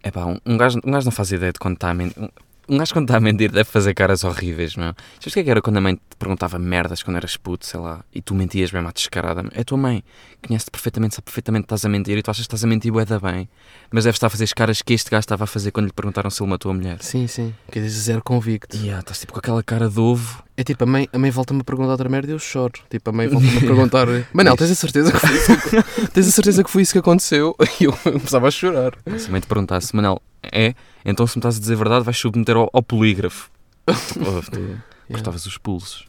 É 0.01 0.09
pá, 0.11 0.25
um, 0.25 0.37
um, 0.45 0.57
gajo, 0.57 0.79
um 0.85 0.91
gajo 0.91 1.05
não 1.05 1.11
faz 1.11 1.31
ideia 1.31 1.51
de 1.53 1.59
quando 1.59 1.75
está 1.75 1.89
a 1.89 1.93
mentir. 1.93 2.29
Um, 2.67 2.77
gajo 2.77 2.93
quando 2.93 3.05
está 3.05 3.17
a 3.17 3.19
mentir 3.19 3.51
deve 3.51 3.69
fazer 3.69 3.93
caras 3.93 4.23
horríveis, 4.23 4.75
meu. 4.75 4.93
Sabes 5.19 5.27
o 5.27 5.33
que 5.33 5.39
é 5.39 5.43
que 5.43 5.51
era 5.51 5.61
quando 5.61 5.77
a 5.77 5.81
mãe 5.81 5.95
te 5.95 6.15
perguntava 6.17 6.57
merdas 6.57 7.03
quando 7.03 7.17
eras 7.17 7.35
puto, 7.35 7.65
sei 7.65 7.79
lá, 7.79 8.03
e 8.13 8.21
tu 8.21 8.33
mentias 8.33 8.71
mesmo 8.71 8.87
à 8.87 8.91
descarada? 8.91 9.43
É 9.53 9.61
a 9.61 9.63
tua 9.63 9.77
mãe, 9.77 10.03
conhece-te 10.45 10.71
perfeitamente, 10.71 11.15
sabe 11.15 11.25
perfeitamente 11.25 11.63
que 11.63 11.67
estás 11.67 11.85
a 11.85 11.89
mentir 11.89 12.17
e 12.17 12.23
tu 12.23 12.31
achas 12.31 12.45
que 12.45 12.47
estás 12.47 12.63
a 12.63 12.67
mentir 12.67 12.91
bué 12.91 13.05
da 13.05 13.19
bem, 13.19 13.49
mas 13.91 14.05
deve 14.05 14.15
estar 14.15 14.27
a 14.27 14.29
fazer 14.29 14.45
as 14.45 14.53
caras 14.53 14.81
que 14.81 14.93
este 14.93 15.09
gajo 15.09 15.19
estava 15.19 15.43
a 15.43 15.47
fazer 15.47 15.71
quando 15.71 15.87
lhe 15.87 15.93
perguntaram 15.93 16.29
se 16.29 16.41
ele 16.41 16.49
matou 16.49 16.71
a 16.71 16.73
mulher. 16.73 16.97
Sim, 17.01 17.27
sim. 17.27 17.53
Quer 17.71 17.81
dizer, 17.81 17.99
zero 17.99 18.23
convicto. 18.23 18.77
E 18.77 18.89
ah, 18.91 18.99
estás 18.99 19.19
tipo 19.19 19.33
com 19.33 19.39
aquela 19.39 19.63
cara 19.63 19.89
de 19.89 19.99
ovo. 19.99 20.43
É 20.55 20.63
tipo, 20.63 20.83
a 20.83 20.87
mãe, 20.87 21.09
a 21.11 21.17
mãe 21.17 21.31
volta-me 21.31 21.61
a 21.61 21.63
perguntar 21.63 21.91
outra 21.91 22.07
merda 22.07 22.31
e 22.31 22.35
eu 22.35 22.39
choro. 22.39 22.73
Tipo, 22.89 23.09
a 23.09 23.13
mãe 23.13 23.27
volta-me 23.27 23.57
a 23.57 23.61
perguntar: 23.61 24.07
Manel, 24.31 24.55
tens 24.55 24.71
a 24.71 24.75
certeza 24.75 25.11
que 25.11 25.19
foi 25.19 25.35
isso 25.35 25.57
que, 25.57 26.07
tens 26.13 26.27
a 26.27 26.31
certeza 26.31 26.63
que, 26.63 26.69
foi 26.69 26.81
isso 26.83 26.93
que 26.93 26.99
aconteceu? 26.99 27.55
E 27.81 27.85
eu 27.85 27.93
começava 27.93 28.47
a 28.47 28.51
chorar. 28.51 28.93
Se 29.17 29.27
a 29.27 29.31
mãe 29.31 29.41
te 29.41 29.47
perguntasse, 29.47 29.95
Manel, 29.95 30.21
é? 30.51 30.73
Então 31.05 31.25
se 31.27 31.37
me 31.37 31.39
estás 31.39 31.57
a 31.57 31.59
dizer 31.59 31.73
a 31.73 31.77
verdade, 31.77 32.05
vais 32.05 32.17
submeter 32.17 32.55
ao, 32.55 32.69
ao 32.73 32.81
polígrafo. 32.83 33.49
Oh, 33.89 35.11
cortavas 35.13 35.45
os 35.45 35.57
pulsos. 35.57 36.07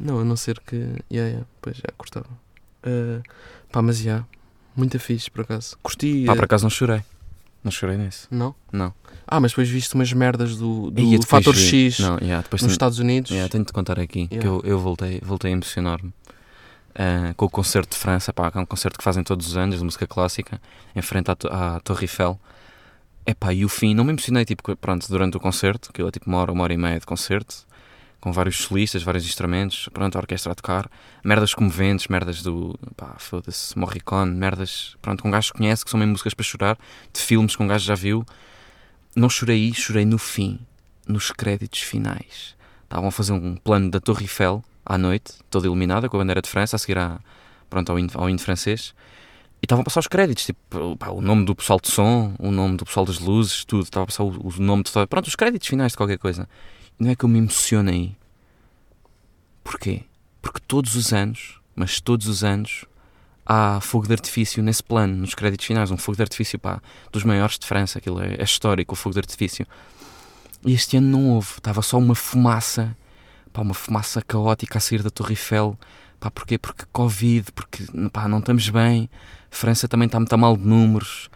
Não, 0.00 0.20
a 0.20 0.24
não 0.24 0.36
ser 0.36 0.58
que. 0.60 0.76
Yeah, 1.12 1.28
yeah, 1.30 1.46
pois 1.62 1.76
já, 1.76 1.84
cortava. 1.96 2.26
Uh, 2.84 3.22
pá, 3.70 3.80
mas 3.82 3.98
já. 3.98 4.24
Muito 4.76 4.98
fixe, 4.98 5.30
por 5.30 5.42
acaso. 5.42 5.76
Curti. 5.82 6.24
Pá, 6.26 6.32
eh, 6.32 6.36
por 6.36 6.44
acaso 6.46 6.64
não 6.64 6.70
chorei. 6.70 7.02
Não 7.62 7.70
chorei 7.70 7.96
nesse. 7.96 8.26
Não? 8.30 8.54
Não. 8.72 8.92
Ah, 9.26 9.38
mas 9.38 9.52
depois 9.52 9.68
viste 9.68 9.94
umas 9.94 10.12
merdas 10.12 10.56
do, 10.56 10.90
do 10.90 11.10
depois 11.10 11.24
fator 11.26 11.54
vi- 11.54 11.90
X 11.90 11.98
Não, 12.00 12.18
yeah, 12.18 12.44
nos 12.50 12.60
tenho, 12.60 12.70
Estados 12.72 12.98
Unidos. 12.98 13.30
yeah, 13.30 13.48
tenho 13.50 13.64
de 13.64 13.72
contar 13.72 13.98
aqui 14.00 14.26
que 14.26 14.34
Yeah. 14.34 14.48
eu, 14.50 14.72
eu 14.72 14.78
voltei, 14.80 15.20
voltei 15.22 15.50
a 15.50 15.54
emocionar-me 15.54 16.12
ah, 16.94 17.32
com 17.36 17.46
o 17.46 17.50
concerto 17.50 17.94
de 17.94 17.98
França, 17.98 18.32
pá, 18.32 18.50
que 18.50 18.58
é 18.58 18.60
um 18.60 18.66
concerto 18.66 18.98
que 18.98 19.04
fazem 19.04 19.22
todos 19.22 19.46
os 19.46 19.56
anos 19.56 19.78
de 19.78 19.84
música 19.84 20.06
clássica, 20.06 20.60
em 20.94 21.00
frente 21.02 21.30
à, 21.30 21.76
à 21.76 21.80
Torre 21.80 22.02
Eiffel. 22.04 22.38
Epá, 23.26 23.54
e 23.54 23.64
o 23.64 23.68
fim, 23.70 23.94
não 23.94 24.04
me 24.04 24.10
emocionei 24.10 24.44
tipo, 24.44 24.76
pronto, 24.76 25.08
durante 25.08 25.36
o 25.36 25.40
concerto, 25.40 25.88
aquilo 25.90 26.08
é 26.08 26.10
tipo 26.10 26.28
uma 26.28 26.38
hora, 26.38 26.52
uma 26.52 26.62
hora 26.62 26.74
e 26.74 26.76
meia 26.76 27.00
de 27.00 27.06
concerto, 27.06 27.66
com 28.20 28.30
vários 28.32 28.58
solistas, 28.58 29.02
vários 29.02 29.24
instrumentos, 29.24 29.88
pronto, 29.94 30.16
a 30.16 30.18
orquestra 30.20 30.52
a 30.52 30.54
tocar, 30.54 30.90
merdas 31.24 31.54
comoventes, 31.54 32.06
merdas 32.08 32.42
do, 32.42 32.78
pá, 32.94 33.16
foda-se, 33.18 33.78
Morricone, 33.78 34.34
merdas, 34.34 34.94
pronto, 35.00 35.22
que 35.22 35.28
um 35.28 35.30
gajo 35.30 35.54
conhece, 35.54 35.84
que 35.84 35.90
são 35.90 35.98
mesmo 35.98 36.12
músicas 36.12 36.34
para 36.34 36.44
chorar, 36.44 36.78
de 37.12 37.20
filmes 37.20 37.56
que 37.56 37.62
um 37.62 37.66
gajo 37.66 37.86
já 37.86 37.94
viu. 37.94 38.26
Não 39.16 39.30
chorei 39.30 39.72
chorei 39.72 40.04
no 40.04 40.18
fim, 40.18 40.58
nos 41.08 41.30
créditos 41.30 41.80
finais. 41.80 42.54
Estavam 42.82 43.08
a 43.08 43.12
fazer 43.12 43.32
um 43.32 43.56
plano 43.56 43.90
da 43.90 44.00
Torre 44.00 44.24
Eiffel 44.24 44.62
à 44.84 44.98
noite, 44.98 45.32
toda 45.48 45.66
iluminada, 45.66 46.10
com 46.10 46.16
a 46.16 46.20
bandeira 46.20 46.42
de 46.42 46.48
França, 46.48 46.76
a 46.76 46.78
seguir 46.78 46.98
pronto, 47.70 47.90
ao, 47.90 47.98
ao 48.22 48.28
hino 48.28 48.38
francês. 48.38 48.94
E 49.64 49.66
estavam 49.66 49.80
a 49.80 49.84
passar 49.84 50.00
os 50.00 50.06
créditos, 50.06 50.44
tipo, 50.44 50.94
pá, 50.98 51.08
o 51.08 51.22
nome 51.22 51.46
do 51.46 51.54
pessoal 51.54 51.80
de 51.80 51.90
som, 51.90 52.34
o 52.38 52.50
nome 52.50 52.76
do 52.76 52.84
pessoal 52.84 53.06
das 53.06 53.18
luzes, 53.18 53.64
tudo. 53.64 53.84
Estava 53.84 54.04
a 54.04 54.06
passar 54.08 54.22
o, 54.22 54.28
o 54.28 54.52
nome 54.58 54.82
de 54.82 54.92
toda... 54.92 55.06
Pronto, 55.06 55.26
os 55.26 55.34
créditos 55.34 55.66
finais 55.66 55.92
de 55.92 55.96
qualquer 55.96 56.18
coisa. 56.18 56.46
E 57.00 57.02
não 57.02 57.10
é 57.10 57.16
que 57.16 57.24
eu 57.24 57.28
me 57.30 57.38
emociono 57.38 57.88
aí. 57.88 58.14
Porquê? 59.64 60.02
Porque 60.42 60.60
todos 60.68 60.94
os 60.96 61.14
anos, 61.14 61.62
mas 61.74 61.98
todos 61.98 62.28
os 62.28 62.44
anos, 62.44 62.84
há 63.46 63.80
fogo 63.80 64.06
de 64.06 64.12
artifício 64.12 64.62
nesse 64.62 64.82
plano, 64.82 65.16
nos 65.16 65.34
créditos 65.34 65.64
finais. 65.64 65.90
Um 65.90 65.96
fogo 65.96 66.16
de 66.16 66.22
artifício, 66.22 66.58
pá, 66.58 66.82
dos 67.10 67.24
maiores 67.24 67.58
de 67.58 67.66
França. 67.66 67.98
Aquilo 67.98 68.20
é, 68.20 68.34
é 68.34 68.44
histórico, 68.44 68.92
o 68.92 68.96
fogo 68.96 69.14
de 69.14 69.20
artifício. 69.20 69.66
E 70.62 70.74
este 70.74 70.98
ano 70.98 71.08
não 71.08 71.30
houve. 71.30 71.52
Estava 71.56 71.80
só 71.80 71.96
uma 71.96 72.14
fumaça, 72.14 72.94
pá, 73.50 73.62
uma 73.62 73.72
fumaça 73.72 74.20
caótica 74.20 74.76
a 74.76 74.80
sair 74.82 75.02
da 75.02 75.08
Torre 75.08 75.32
Eiffel. 75.32 75.74
Pá, 76.20 76.30
porquê? 76.30 76.58
Porque 76.58 76.84
Covid, 76.92 77.50
porque 77.52 77.84
pá, 78.12 78.28
não 78.28 78.40
estamos 78.40 78.68
bem. 78.68 79.08
França 79.54 79.86
também 79.88 80.06
está 80.06 80.18
muito 80.18 80.38
mal 80.38 80.56
de 80.56 80.66
números. 80.66 81.30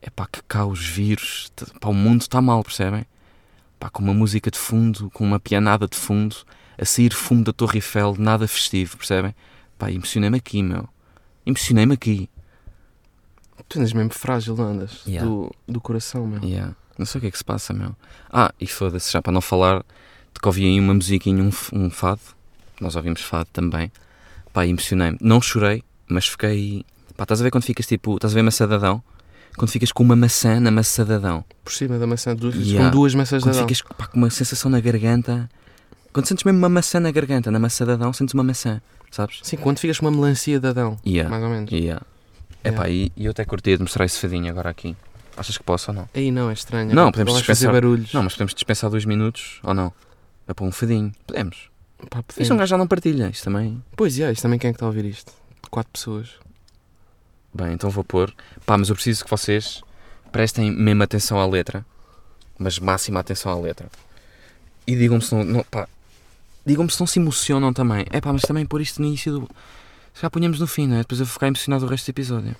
é 0.00 0.10
pá, 0.10 0.26
que 0.30 0.42
cá 0.42 0.66
os 0.66 0.84
vírus, 0.84 1.52
pá, 1.80 1.88
o 1.88 1.94
mundo 1.94 2.22
está 2.22 2.40
mal, 2.40 2.62
percebem? 2.62 3.06
Pá, 3.78 3.88
com 3.88 4.02
uma 4.02 4.14
música 4.14 4.50
de 4.50 4.58
fundo, 4.58 5.10
com 5.10 5.24
uma 5.24 5.40
pianada 5.40 5.86
de 5.88 5.96
fundo, 5.96 6.36
a 6.78 6.84
sair 6.84 7.12
fumo 7.12 7.44
da 7.44 7.52
Torre 7.52 7.78
Eiffel, 7.78 8.16
nada 8.18 8.46
festivo, 8.46 8.96
percebem? 8.96 9.34
Pá, 9.78 9.90
emocionei-me 9.90 10.38
aqui, 10.38 10.62
meu. 10.62 10.88
Emocionei-me 11.46 11.94
aqui. 11.94 12.28
Tu 13.68 13.78
andas 13.78 13.92
mesmo 13.92 14.12
frágil, 14.12 14.56
não 14.56 14.64
andas? 14.64 15.02
Yeah. 15.06 15.28
Do, 15.28 15.50
do 15.66 15.80
coração, 15.80 16.26
meu. 16.26 16.42
Yeah. 16.42 16.74
Não 16.98 17.06
sei 17.06 17.18
o 17.18 17.22
que 17.22 17.28
é 17.28 17.30
que 17.30 17.38
se 17.38 17.44
passa, 17.44 17.72
meu. 17.72 17.96
Ah, 18.30 18.52
e 18.60 18.66
foda-se, 18.66 19.10
já 19.10 19.22
para 19.22 19.32
não 19.32 19.40
falar 19.40 19.78
de 20.34 20.40
que 20.40 20.46
ouvi 20.46 20.64
aí 20.66 20.78
uma 20.78 20.94
musiquinha, 20.94 21.42
um, 21.42 21.50
um 21.72 21.90
fado. 21.90 22.20
Nós 22.80 22.96
ouvimos 22.96 23.22
fado 23.22 23.48
também. 23.52 23.90
Pá, 24.52 24.66
emocionei-me. 24.66 25.18
Não 25.20 25.40
chorei, 25.40 25.82
mas 26.06 26.26
fiquei. 26.26 26.84
Pá, 27.16 27.24
estás 27.24 27.40
a 27.40 27.44
ver 27.44 27.50
quando 27.50 27.64
ficas 27.64 27.86
tipo. 27.86 28.14
Estás 28.16 28.32
a 28.32 28.34
ver 28.34 28.42
maçadadão? 28.42 29.02
Quando 29.56 29.70
ficas 29.70 29.92
com 29.92 30.02
uma 30.02 30.16
maçã 30.16 30.58
na 30.60 30.70
maçadadão. 30.70 31.44
Por 31.62 31.72
cima 31.72 31.98
da 31.98 32.06
maçã, 32.06 32.34
duas, 32.34 32.54
Yeah. 32.56 32.90
com 32.90 32.96
duas 32.96 33.14
maçãs 33.14 33.42
de 33.42 33.48
Quando 33.50 33.58
ficas 33.58 33.82
pá, 33.82 34.06
com 34.06 34.16
uma 34.16 34.30
sensação 34.30 34.70
na 34.70 34.80
garganta. 34.80 35.48
Quando 36.12 36.26
sentes 36.26 36.44
mesmo 36.44 36.58
uma 36.58 36.68
maçã 36.68 37.00
na 37.00 37.10
garganta, 37.10 37.50
na 37.50 37.58
maçadadão, 37.58 38.12
sentes 38.12 38.34
uma 38.34 38.42
maçã, 38.44 38.80
sabes? 39.10 39.40
Sim, 39.42 39.56
quando 39.56 39.78
ficas 39.78 39.98
com 39.98 40.06
uma 40.06 40.10
melancia 40.12 40.58
de 40.60 40.66
Adão, 40.68 40.98
Yeah. 41.06 41.28
mais 41.30 41.42
ou 41.42 41.50
menos. 41.50 41.70
Yeah. 41.70 42.02
Epá, 42.64 42.88
e, 42.88 43.10
e 43.16 43.24
eu 43.26 43.30
até 43.30 43.44
curtia 43.44 43.76
de 43.76 43.82
mostrar 43.82 44.04
esse 44.04 44.18
fadinho 44.18 44.48
agora 44.50 44.70
aqui. 44.70 44.96
Achas 45.36 45.56
que 45.56 45.64
posso 45.64 45.90
ou 45.90 45.96
não? 45.96 46.08
Aí 46.14 46.30
não, 46.30 46.48
é 46.50 46.52
estranho. 46.52 46.94
Não, 46.94 47.10
podemos 47.10 47.32
vais 47.34 47.44
fazer 47.46 47.66
dispensar- 47.66 47.72
barulhos. 47.72 48.12
Não, 48.12 48.22
mas 48.22 48.32
podemos 48.34 48.54
dispensar 48.54 48.90
dois 48.90 49.04
minutos 49.04 49.58
ou 49.62 49.72
não? 49.74 49.92
É 50.46 50.52
para 50.54 50.64
um 50.64 50.70
fadinho. 50.72 51.12
Podemos. 51.26 51.70
Pá, 52.10 52.22
podemos. 52.22 52.38
Isto 52.40 52.54
um 52.54 52.56
gajo 52.58 52.70
já 52.70 52.78
não 52.78 52.86
partilha, 52.86 53.28
isto 53.28 53.44
também. 53.44 53.82
Pois 53.96 54.18
é, 54.18 54.30
isto 54.32 54.42
também 54.42 54.58
quem 54.58 54.68
é 54.68 54.72
que 54.72 54.76
está 54.76 54.84
a 54.86 54.88
ouvir 54.88 55.04
isto? 55.06 55.32
Quatro 55.70 55.90
pessoas. 55.92 56.30
Bem, 57.54 57.72
então 57.72 57.90
vou 57.90 58.04
pôr. 58.04 58.32
Pá, 58.64 58.78
mas 58.78 58.88
eu 58.88 58.94
preciso 58.94 59.24
que 59.24 59.30
vocês 59.30 59.82
prestem 60.30 60.70
mesmo 60.70 61.02
atenção 61.02 61.38
à 61.38 61.46
letra. 61.46 61.84
Mas 62.58 62.78
máxima 62.78 63.20
atenção 63.20 63.52
à 63.52 63.56
letra. 63.56 63.88
E 64.86 64.96
digam-me 64.96 65.22
se 65.22 65.34
não. 65.34 65.44
não 65.44 65.64
pá, 65.64 65.86
digam-me 66.64 66.90
se 66.90 66.98
não 67.00 67.06
se 67.06 67.18
emocionam 67.18 67.72
também. 67.72 68.06
É 68.10 68.20
pá, 68.20 68.32
mas 68.32 68.42
também 68.42 68.64
pôr 68.64 68.80
isto 68.80 69.00
no 69.00 69.08
início 69.08 69.40
do. 69.40 69.50
Já 70.20 70.30
punhamos 70.30 70.60
no 70.60 70.66
fim, 70.66 70.86
não 70.86 70.96
é? 70.96 70.98
Depois 71.00 71.20
eu 71.20 71.26
vou 71.26 71.32
ficar 71.32 71.46
emocionado 71.46 71.84
o 71.84 71.88
resto 71.88 72.06
do 72.06 72.10
episódio. 72.10 72.56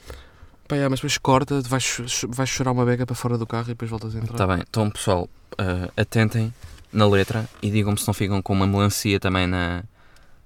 Pá, 0.68 0.76
é, 0.76 0.88
mas 0.88 1.00
depois 1.00 1.18
corta, 1.18 1.61
vais, 1.62 2.00
vais 2.28 2.49
chorar 2.49 2.72
uma 2.72 2.84
beca 2.84 3.06
para 3.06 3.14
fora 3.14 3.37
do 3.37 3.46
carro 3.46 3.64
e 3.64 3.68
depois 3.68 3.90
voltas 3.90 4.14
a 4.14 4.18
entrar. 4.18 4.34
Está 4.34 4.46
bem, 4.46 4.62
então 4.68 4.90
pessoal, 4.90 5.28
ah, 5.58 5.90
atentem 5.96 6.52
na 6.92 7.06
letra 7.06 7.49
e 7.62 7.70
digam-me 7.70 7.99
se 7.99 8.06
não 8.06 8.14
ficam 8.14 8.40
com 8.42 8.52
uma 8.52 8.66
melancia 8.66 9.18
também 9.18 9.46
na. 9.46 9.84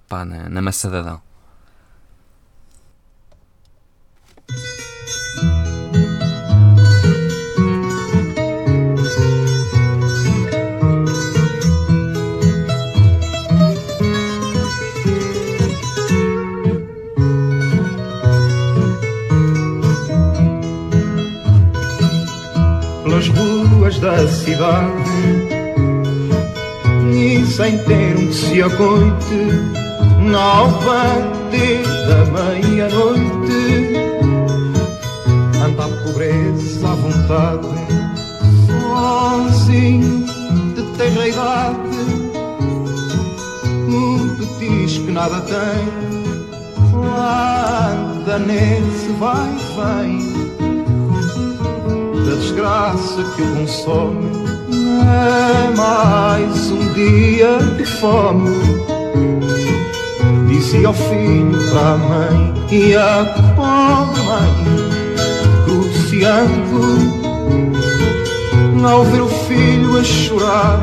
pá, 0.08 0.24
na, 0.24 0.48
na 0.48 0.62
maçadadão. 0.62 1.20
Da 23.98 24.26
cidade. 24.28 25.56
E 27.12 27.46
sem 27.46 27.78
ter 27.78 28.16
um 28.16 28.26
que 28.26 28.34
se 28.34 28.62
acoite 28.62 29.76
ao 30.34 30.68
bater 30.82 31.82
da 32.06 32.24
meia-noite 32.32 33.96
anda 35.64 35.84
a 35.84 35.88
pobreza 35.88 36.88
à 36.88 36.94
vontade 36.94 37.68
sozinho 38.66 40.26
de 40.74 40.82
terra 40.98 41.28
idade 41.28 41.96
um 43.88 44.36
petis 44.36 44.98
que 44.98 45.10
nada 45.10 45.40
tem. 45.40 46.16
Anda 46.94 48.38
nesse 48.38 49.08
vai 49.18 49.48
e 49.48 50.20
vem 50.20 50.25
da 52.26 52.34
desgraça 52.34 53.22
que 53.36 53.42
o 53.42 53.54
consome 53.54 54.32
é 55.00 55.76
mais 55.76 56.70
um 56.72 56.92
dia 56.92 57.58
de 57.78 57.86
fome. 57.86 58.50
Disse 60.48 60.84
ao 60.84 60.92
filho 60.92 61.56
para 61.70 61.92
a 61.92 61.96
mãe 61.96 62.54
e 62.72 62.96
a 62.96 63.24
pobre 63.54 64.22
mãe 64.22 64.50
cruciando. 65.64 67.16
Ao 68.84 69.04
ver 69.04 69.22
o 69.22 69.28
filho 69.28 69.98
a 69.98 70.04
chorar, 70.04 70.80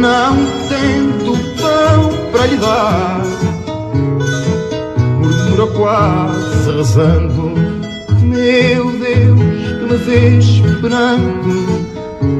não 0.00 0.36
tendo 0.68 1.32
pão 1.60 2.10
para 2.32 2.46
lhe 2.46 2.56
dar, 2.56 3.20
murmura 5.20 5.66
quase 5.76 6.70
rezando: 6.72 7.52
Meu 8.20 8.90
Deus, 8.98 9.47
vês 9.96 10.44
esperando, 10.44 11.86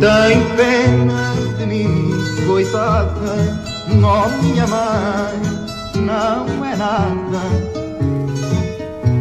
tem 0.01 0.41
pena 0.57 1.35
de 1.57 1.67
mim, 1.67 2.13
coitada, 2.47 3.59
oh 3.91 4.43
minha 4.43 4.67
mãe, 4.67 5.41
não 5.97 6.65
é 6.65 6.77
nada. 6.77 7.41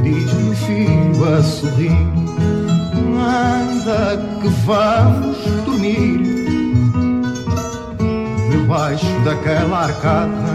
Diz-me 0.03 0.55
filho 0.55 1.35
a 1.35 1.41
sorrir, 1.41 2.07
anda 3.17 4.17
que 4.41 4.49
vamos 4.65 5.37
dormir. 5.65 6.37
Debaixo 8.51 9.19
daquela 9.23 9.85
arcada, 9.85 10.53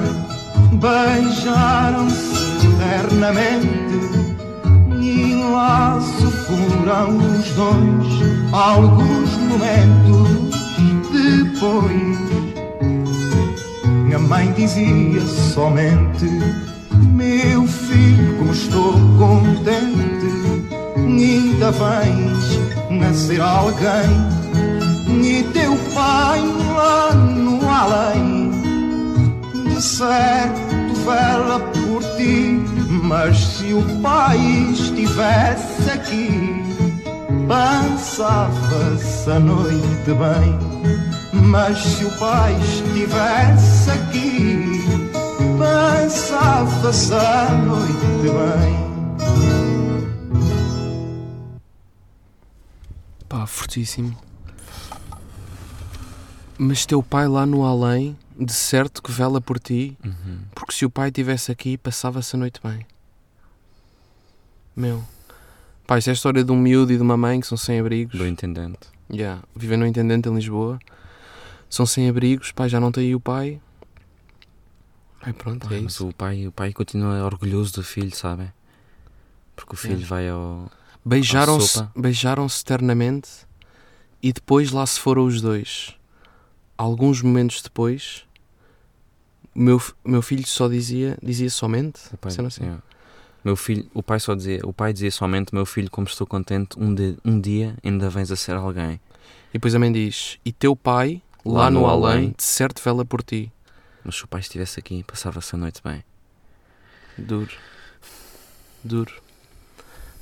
beijaram-se 0.72 2.66
eternamente. 2.66 4.21
Os 6.92 7.49
dois 7.54 8.52
alguns 8.52 9.30
momentos 9.38 10.54
depois. 11.11 12.18
Minha 14.04 14.18
mãe 14.18 14.52
dizia 14.52 15.22
somente: 15.54 16.28
Meu 17.14 17.66
filho, 17.66 18.37
como 18.37 18.52
estou 18.52 18.92
contente, 19.18 20.66
ainda 20.99 21.70
vens 21.70 22.61
nascer 22.90 23.40
alguém. 23.40 24.42
E 25.25 25.42
teu 25.44 25.75
pai 25.94 26.42
lá 26.75 27.14
no 27.14 27.68
além 27.70 28.50
de 29.64 29.80
certo 29.80 30.72
vela 31.06 31.58
por 31.58 32.02
ti, 32.16 32.62
mas 33.02 33.37
se 33.37 33.72
o 33.72 33.82
pai 34.00 34.38
estivesse 34.72 35.90
aqui, 35.90 36.71
passava-se 37.49 39.30
a 39.30 39.38
noite 39.38 40.06
bem. 40.06 40.58
Mas 41.49 41.78
se 41.78 42.04
o 42.04 42.18
pai 42.18 42.54
estivesse 42.61 43.90
aqui, 43.90 44.70
passava-se 45.58 47.12
a 47.14 47.50
noite 47.52 47.92
bem. 48.22 48.82
Pá, 53.28 53.46
fortíssimo. 53.46 54.16
Mas 56.58 56.84
teu 56.87 57.02
pai 57.02 57.26
lá 57.26 57.44
no 57.46 57.64
além, 57.64 58.16
de 58.38 58.52
certo 58.52 59.02
que 59.02 59.11
vela 59.11 59.40
por 59.40 59.58
ti, 59.58 59.96
Uhum. 60.04 60.38
porque 60.54 60.72
se 60.75 60.84
o 60.84 60.90
pai 60.90 61.08
estivesse 61.08 61.50
aqui, 61.50 61.76
passava-se 61.76 62.37
a 62.37 62.38
noite 62.38 62.61
bem. 62.62 62.87
Meu. 64.76 65.02
Pá, 65.92 65.99
isto 65.99 66.08
é 66.08 66.12
a 66.12 66.14
história 66.14 66.42
de 66.42 66.50
um 66.50 66.56
miúdo 66.56 66.90
e 66.90 66.96
de 66.96 67.02
uma 67.02 67.18
mãe 67.18 67.38
que 67.38 67.46
são 67.46 67.58
sem 67.58 67.78
abrigos. 67.78 68.16
Do 68.18 68.26
intendente. 68.26 68.78
Yeah. 69.12 69.42
Vivem 69.54 69.76
no 69.76 69.87
Intendente 69.87 70.26
em 70.26 70.34
Lisboa. 70.34 70.78
São 71.68 71.84
sem 71.84 72.08
abrigos, 72.08 72.50
pai 72.50 72.66
já 72.70 72.80
não 72.80 72.90
tem 72.90 73.08
aí 73.08 73.14
o 73.14 73.20
pai. 73.20 73.61
Ai, 75.20 75.34
pronto, 75.34 75.68
Pá, 75.68 75.75
é 75.75 75.80
mas 75.82 75.92
isso. 75.92 76.08
o 76.08 76.14
pai, 76.14 76.46
o 76.46 76.50
pai 76.50 76.72
continua 76.72 77.22
orgulhoso 77.22 77.75
do 77.75 77.82
filho, 77.82 78.16
sabem? 78.16 78.50
Porque 79.54 79.75
o 79.75 79.76
filho 79.76 79.99
Yeah. 79.99 80.08
vai 80.08 80.28
ao. 80.30 80.70
Beijaram-se 81.04 81.68
sopa. 81.68 81.92
beijaram-se 81.94 82.62
eternamente 82.62 83.28
e 84.22 84.32
depois 84.32 84.70
lá 84.70 84.87
se 84.87 84.99
foram 84.99 85.26
os 85.26 85.42
dois. 85.42 85.94
Alguns 86.78 87.20
momentos 87.20 87.61
depois, 87.61 88.25
o 89.54 89.61
meu, 89.61 89.82
meu 90.02 90.22
filho 90.22 90.46
só 90.46 90.68
dizia, 90.68 91.18
dizia 91.22 91.50
somente. 91.50 92.00
Pai, 92.18 92.32
não 92.38 92.49
sei. 92.49 92.64
yeah. 92.64 92.82
Meu 93.44 93.56
filho, 93.56 93.88
o 93.92 94.02
pai 94.02 94.20
só 94.20 94.34
dizia, 94.34 94.61
o 94.64 94.72
pai 94.72 94.92
dizia 94.92 95.11
somente, 95.11 95.52
meu 95.54 95.66
filho, 95.66 95.90
como 95.90 96.06
estou 96.06 96.26
contente, 96.26 96.78
um, 96.78 96.94
de, 96.94 97.16
um 97.25 97.40
dia 97.40 97.76
ainda 97.82 98.08
vens 98.08 98.30
a 98.30 98.37
ser 98.37 98.54
alguém. 98.54 99.00
E 99.50 99.54
depois 99.54 99.75
a 99.75 99.78
mãe 99.78 99.90
diz: 99.92 100.38
E 100.44 100.52
teu 100.52 100.76
pai, 100.76 101.20
lá, 101.44 101.62
Lá 101.62 101.70
no, 101.70 101.80
no 101.80 101.87
além, 101.87 102.12
além. 102.16 102.34
de 102.37 102.42
certo 102.42 102.80
vela 102.82 103.04
por 103.04 103.22
ti. 103.22 103.52
Mas 104.04 104.16
se 104.16 104.25
o 104.25 104.28
pai 104.28 104.40
estivesse 104.40 104.78
aqui, 104.78 105.02
passava-se 105.04 105.54
a 105.54 105.58
noite 105.58 105.80
bem. 105.84 106.04
Duro. 107.18 107.50
Duro. 108.82 109.12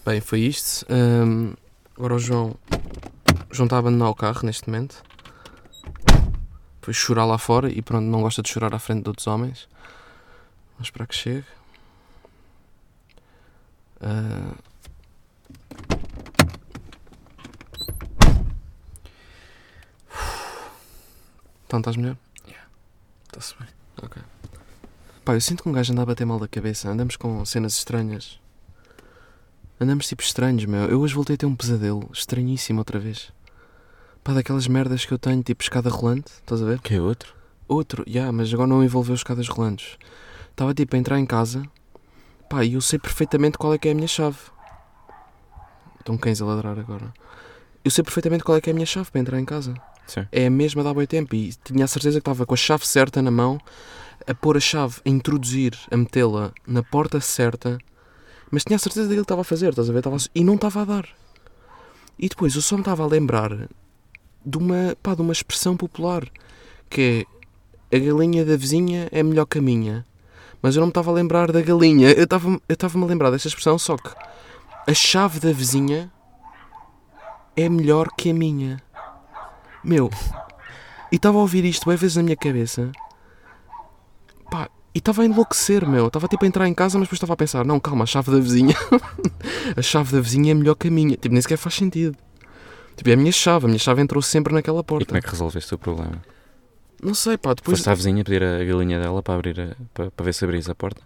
Bem, 0.04 0.20
foi 0.20 0.40
isto. 0.40 0.86
Hum, 0.90 1.52
Agora 1.96 2.14
o 2.14 2.18
João. 2.18 2.56
O 3.50 3.54
João 3.54 3.66
está 3.66 3.76
a 3.76 3.78
abandonar 3.80 4.08
o 4.08 4.14
carro 4.14 4.40
neste 4.44 4.68
momento. 4.68 5.02
Foi 6.82 6.94
chorar 6.94 7.26
lá 7.26 7.36
fora 7.36 7.70
e 7.70 7.82
pronto, 7.82 8.04
não 8.06 8.22
gosta 8.22 8.42
de 8.42 8.48
chorar 8.48 8.74
à 8.74 8.78
frente 8.78 9.02
de 9.02 9.08
outros 9.10 9.26
homens. 9.26 9.68
Vamos 10.72 10.86
esperar 10.88 11.06
que 11.06 11.14
chegue. 11.14 11.44
Ah. 14.00 14.54
Então 21.66 21.78
estás 21.78 21.96
melhor? 21.96 22.16
Está-se 23.26 23.54
bem. 23.58 23.68
Pá, 25.24 25.34
eu 25.34 25.40
sinto 25.40 25.62
que 25.62 25.68
um 25.68 25.72
gajo 25.72 25.92
anda 25.92 26.02
a 26.02 26.06
bater 26.06 26.24
mal 26.26 26.40
da 26.40 26.48
cabeça. 26.48 26.90
Andamos 26.90 27.14
com 27.14 27.44
cenas 27.44 27.74
estranhas. 27.74 28.40
Andamos 29.78 30.08
tipo 30.08 30.22
estranhos, 30.22 30.64
meu. 30.64 30.88
Eu 30.88 31.00
hoje 31.00 31.14
voltei 31.14 31.34
a 31.34 31.36
ter 31.36 31.46
um 31.46 31.54
pesadelo. 31.54 32.10
Estranhíssimo 32.12 32.80
outra 32.80 32.98
vez. 32.98 33.30
Pá, 34.24 34.32
daquelas 34.32 34.66
merdas 34.66 35.04
que 35.04 35.12
eu 35.12 35.18
tenho, 35.18 35.42
tipo 35.42 35.62
escada 35.62 35.88
rolante. 35.88 36.32
Estás 36.32 36.60
a 36.60 36.64
ver? 36.64 36.80
Que 36.80 36.94
é 36.94 37.00
outro? 37.00 37.32
Outro, 37.68 38.02
já, 38.08 38.32
mas 38.32 38.52
agora 38.52 38.66
não 38.66 38.82
envolveu 38.82 39.14
escadas 39.14 39.46
rolantes. 39.46 39.96
Estava 40.50 40.74
tipo 40.74 40.96
a 40.96 40.98
entrar 40.98 41.20
em 41.20 41.24
casa. 41.24 41.62
Pá, 42.50 42.64
e 42.64 42.74
eu 42.74 42.80
sei 42.80 42.98
perfeitamente 42.98 43.56
qual 43.56 43.72
é 43.72 43.78
que 43.78 43.86
é 43.88 43.92
a 43.92 43.94
minha 43.94 44.08
chave. 44.08 44.36
Estão 46.00 46.18
cães 46.18 46.42
a 46.42 46.44
ladrar 46.44 46.76
agora. 46.76 47.14
Eu 47.84 47.92
sei 47.92 48.02
perfeitamente 48.02 48.42
qual 48.42 48.58
é 48.58 48.60
que 48.60 48.68
é 48.68 48.72
a 48.72 48.74
minha 48.74 48.84
chave 48.84 49.08
para 49.08 49.20
entrar 49.20 49.38
em 49.38 49.44
casa. 49.44 49.72
Sim. 50.04 50.26
É 50.32 50.46
a 50.46 50.50
mesma 50.50 50.82
de 50.82 50.88
há 50.88 51.06
tempo 51.06 51.32
e 51.36 51.52
tinha 51.62 51.84
a 51.84 51.88
certeza 51.88 52.18
que 52.18 52.22
estava 52.22 52.44
com 52.44 52.52
a 52.52 52.56
chave 52.56 52.84
certa 52.84 53.22
na 53.22 53.30
mão, 53.30 53.60
a 54.26 54.34
pôr 54.34 54.56
a 54.56 54.60
chave, 54.60 54.96
a 55.06 55.08
introduzir, 55.08 55.78
a 55.92 55.96
metê-la 55.96 56.52
na 56.66 56.82
porta 56.82 57.20
certa, 57.20 57.78
mas 58.50 58.64
tinha 58.64 58.74
a 58.74 58.80
certeza 58.80 59.02
daquilo 59.06 59.22
que 59.22 59.26
estava 59.26 59.42
a 59.42 59.44
fazer, 59.44 59.68
estás 59.68 59.88
a 59.88 59.92
ver? 59.92 60.00
Estava 60.00 60.16
a- 60.16 60.20
E 60.34 60.42
não 60.42 60.56
estava 60.56 60.82
a 60.82 60.84
dar. 60.84 61.08
E 62.18 62.28
depois 62.28 62.56
eu 62.56 62.62
só 62.62 62.74
me 62.74 62.80
estava 62.80 63.04
a 63.04 63.06
lembrar 63.06 63.68
de 64.44 64.58
uma, 64.58 64.96
pá, 65.00 65.14
de 65.14 65.22
uma 65.22 65.32
expressão 65.32 65.76
popular 65.76 66.24
que 66.90 67.24
é 67.92 67.96
a 67.96 68.00
galinha 68.00 68.44
da 68.44 68.56
vizinha 68.56 69.08
é 69.12 69.22
melhor 69.22 69.46
que 69.46 69.60
a 69.60 69.62
minha. 69.62 70.04
Mas 70.62 70.76
eu 70.76 70.80
não 70.80 70.86
me 70.86 70.90
estava 70.90 71.10
a 71.10 71.14
lembrar 71.14 71.50
da 71.50 71.60
galinha. 71.62 72.10
Eu 72.10 72.24
estava 72.24 72.48
eu 72.48 72.60
estava-me 72.68 73.04
a 73.04 73.06
lembrar 73.06 73.30
desta 73.30 73.48
expressão, 73.48 73.78
só 73.78 73.96
que 73.96 74.10
a 74.86 74.94
chave 74.94 75.40
da 75.40 75.52
vizinha 75.52 76.10
é 77.56 77.68
melhor 77.68 78.08
que 78.16 78.30
a 78.30 78.34
minha. 78.34 78.82
Meu, 79.82 80.10
e 81.10 81.16
estava 81.16 81.38
a 81.38 81.40
ouvir 81.40 81.64
isto 81.64 81.88
bem 81.88 81.96
vezes 81.96 82.16
na 82.16 82.22
minha 82.22 82.36
cabeça. 82.36 82.92
Pá, 84.50 84.68
e 84.94 84.98
estava 84.98 85.22
a 85.22 85.24
enlouquecer, 85.24 85.88
meu. 85.88 86.08
Estava 86.08 86.28
tipo 86.28 86.44
a 86.44 86.48
entrar 86.48 86.68
em 86.68 86.74
casa, 86.74 86.98
mas 86.98 87.06
depois 87.06 87.16
estava 87.16 87.32
a 87.32 87.36
pensar: 87.36 87.64
não, 87.64 87.80
calma, 87.80 88.04
a 88.04 88.06
chave 88.06 88.30
da 88.30 88.38
vizinha. 88.38 88.74
a 89.76 89.82
chave 89.82 90.12
da 90.12 90.20
vizinha 90.20 90.52
é 90.52 90.54
melhor 90.54 90.74
que 90.74 90.88
a 90.88 90.90
minha. 90.90 91.16
Tipo, 91.16 91.32
nem 91.32 91.40
sequer 91.40 91.56
faz 91.56 91.74
sentido. 91.74 92.16
Tipo, 92.96 93.10
é 93.10 93.12
a 93.14 93.16
minha 93.16 93.32
chave. 93.32 93.64
A 93.64 93.68
minha 93.68 93.78
chave 93.78 94.02
entrou 94.02 94.20
sempre 94.20 94.52
naquela 94.52 94.80
E 94.80 94.84
porta. 94.84 95.06
como 95.06 95.18
é 95.18 95.20
que 95.22 95.30
resolveste 95.30 95.74
o 95.74 95.78
problema? 95.78 96.20
Não 97.02 97.14
sei, 97.14 97.38
pá, 97.38 97.54
depois. 97.54 97.78
Foste 97.78 97.88
à 97.88 97.94
vizinha 97.94 98.22
pedir 98.22 98.42
a 98.42 98.64
galinha 98.64 99.00
dela 99.00 99.22
para 99.22 99.34
abrir 99.34 99.60
a, 99.60 99.76
para, 99.94 100.10
para 100.10 100.24
ver 100.24 100.34
se 100.34 100.44
abris 100.44 100.68
a 100.68 100.74
porta? 100.74 101.02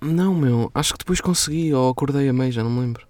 Não, 0.00 0.34
meu, 0.34 0.70
acho 0.74 0.94
que 0.94 0.98
depois 0.98 1.20
consegui, 1.20 1.74
ou 1.74 1.90
acordei 1.90 2.28
a 2.28 2.32
meio, 2.32 2.50
já 2.50 2.64
não 2.64 2.70
me 2.70 2.80
lembro. 2.80 3.06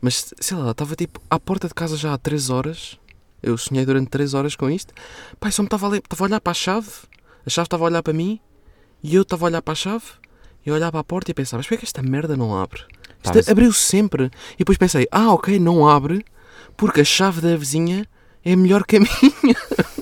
Mas 0.00 0.32
sei 0.40 0.56
lá, 0.56 0.70
estava 0.70 0.96
tipo 0.96 1.20
à 1.28 1.38
porta 1.38 1.68
de 1.68 1.74
casa 1.74 1.96
já 1.96 2.14
há 2.14 2.18
3 2.18 2.50
horas. 2.50 2.98
Eu 3.42 3.58
sonhei 3.58 3.84
durante 3.84 4.08
3 4.08 4.32
horas 4.32 4.56
com 4.56 4.70
isto. 4.70 4.94
Pai, 5.38 5.52
só 5.52 5.62
me 5.62 5.66
estava 5.66 5.86
a, 5.86 6.22
olhar 6.22 6.40
para 6.40 6.50
a 6.50 6.54
chave, 6.54 6.90
a 7.46 7.50
chave 7.50 7.66
estava 7.66 7.84
a 7.84 7.86
olhar 7.88 8.02
para 8.02 8.12
mim, 8.14 8.40
e 9.02 9.14
eu 9.14 9.22
estava 9.22 9.44
a 9.44 9.48
olhar 9.48 9.60
para 9.60 9.72
a 9.72 9.76
chave, 9.76 10.04
e 10.64 10.70
a 10.70 10.74
olhar 10.74 10.90
para 10.90 11.00
a 11.00 11.04
porta 11.04 11.30
e 11.30 11.34
pensava, 11.34 11.58
mas 11.58 11.66
porquê 11.66 11.74
é 11.74 11.78
que 11.78 11.84
esta 11.84 12.02
merda 12.02 12.36
não 12.36 12.56
abre? 12.56 12.82
Isto 13.22 13.50
abriu 13.50 13.72
sempre. 13.72 14.30
E 14.54 14.58
depois 14.58 14.78
pensei, 14.78 15.06
ah, 15.10 15.32
ok, 15.32 15.58
não 15.58 15.86
abre, 15.86 16.24
porque 16.76 17.02
a 17.02 17.04
chave 17.04 17.40
da 17.42 17.54
vizinha 17.56 18.06
é 18.44 18.56
melhor 18.56 18.84
que 18.84 18.96
a 18.96 19.00
minha. 19.00 19.56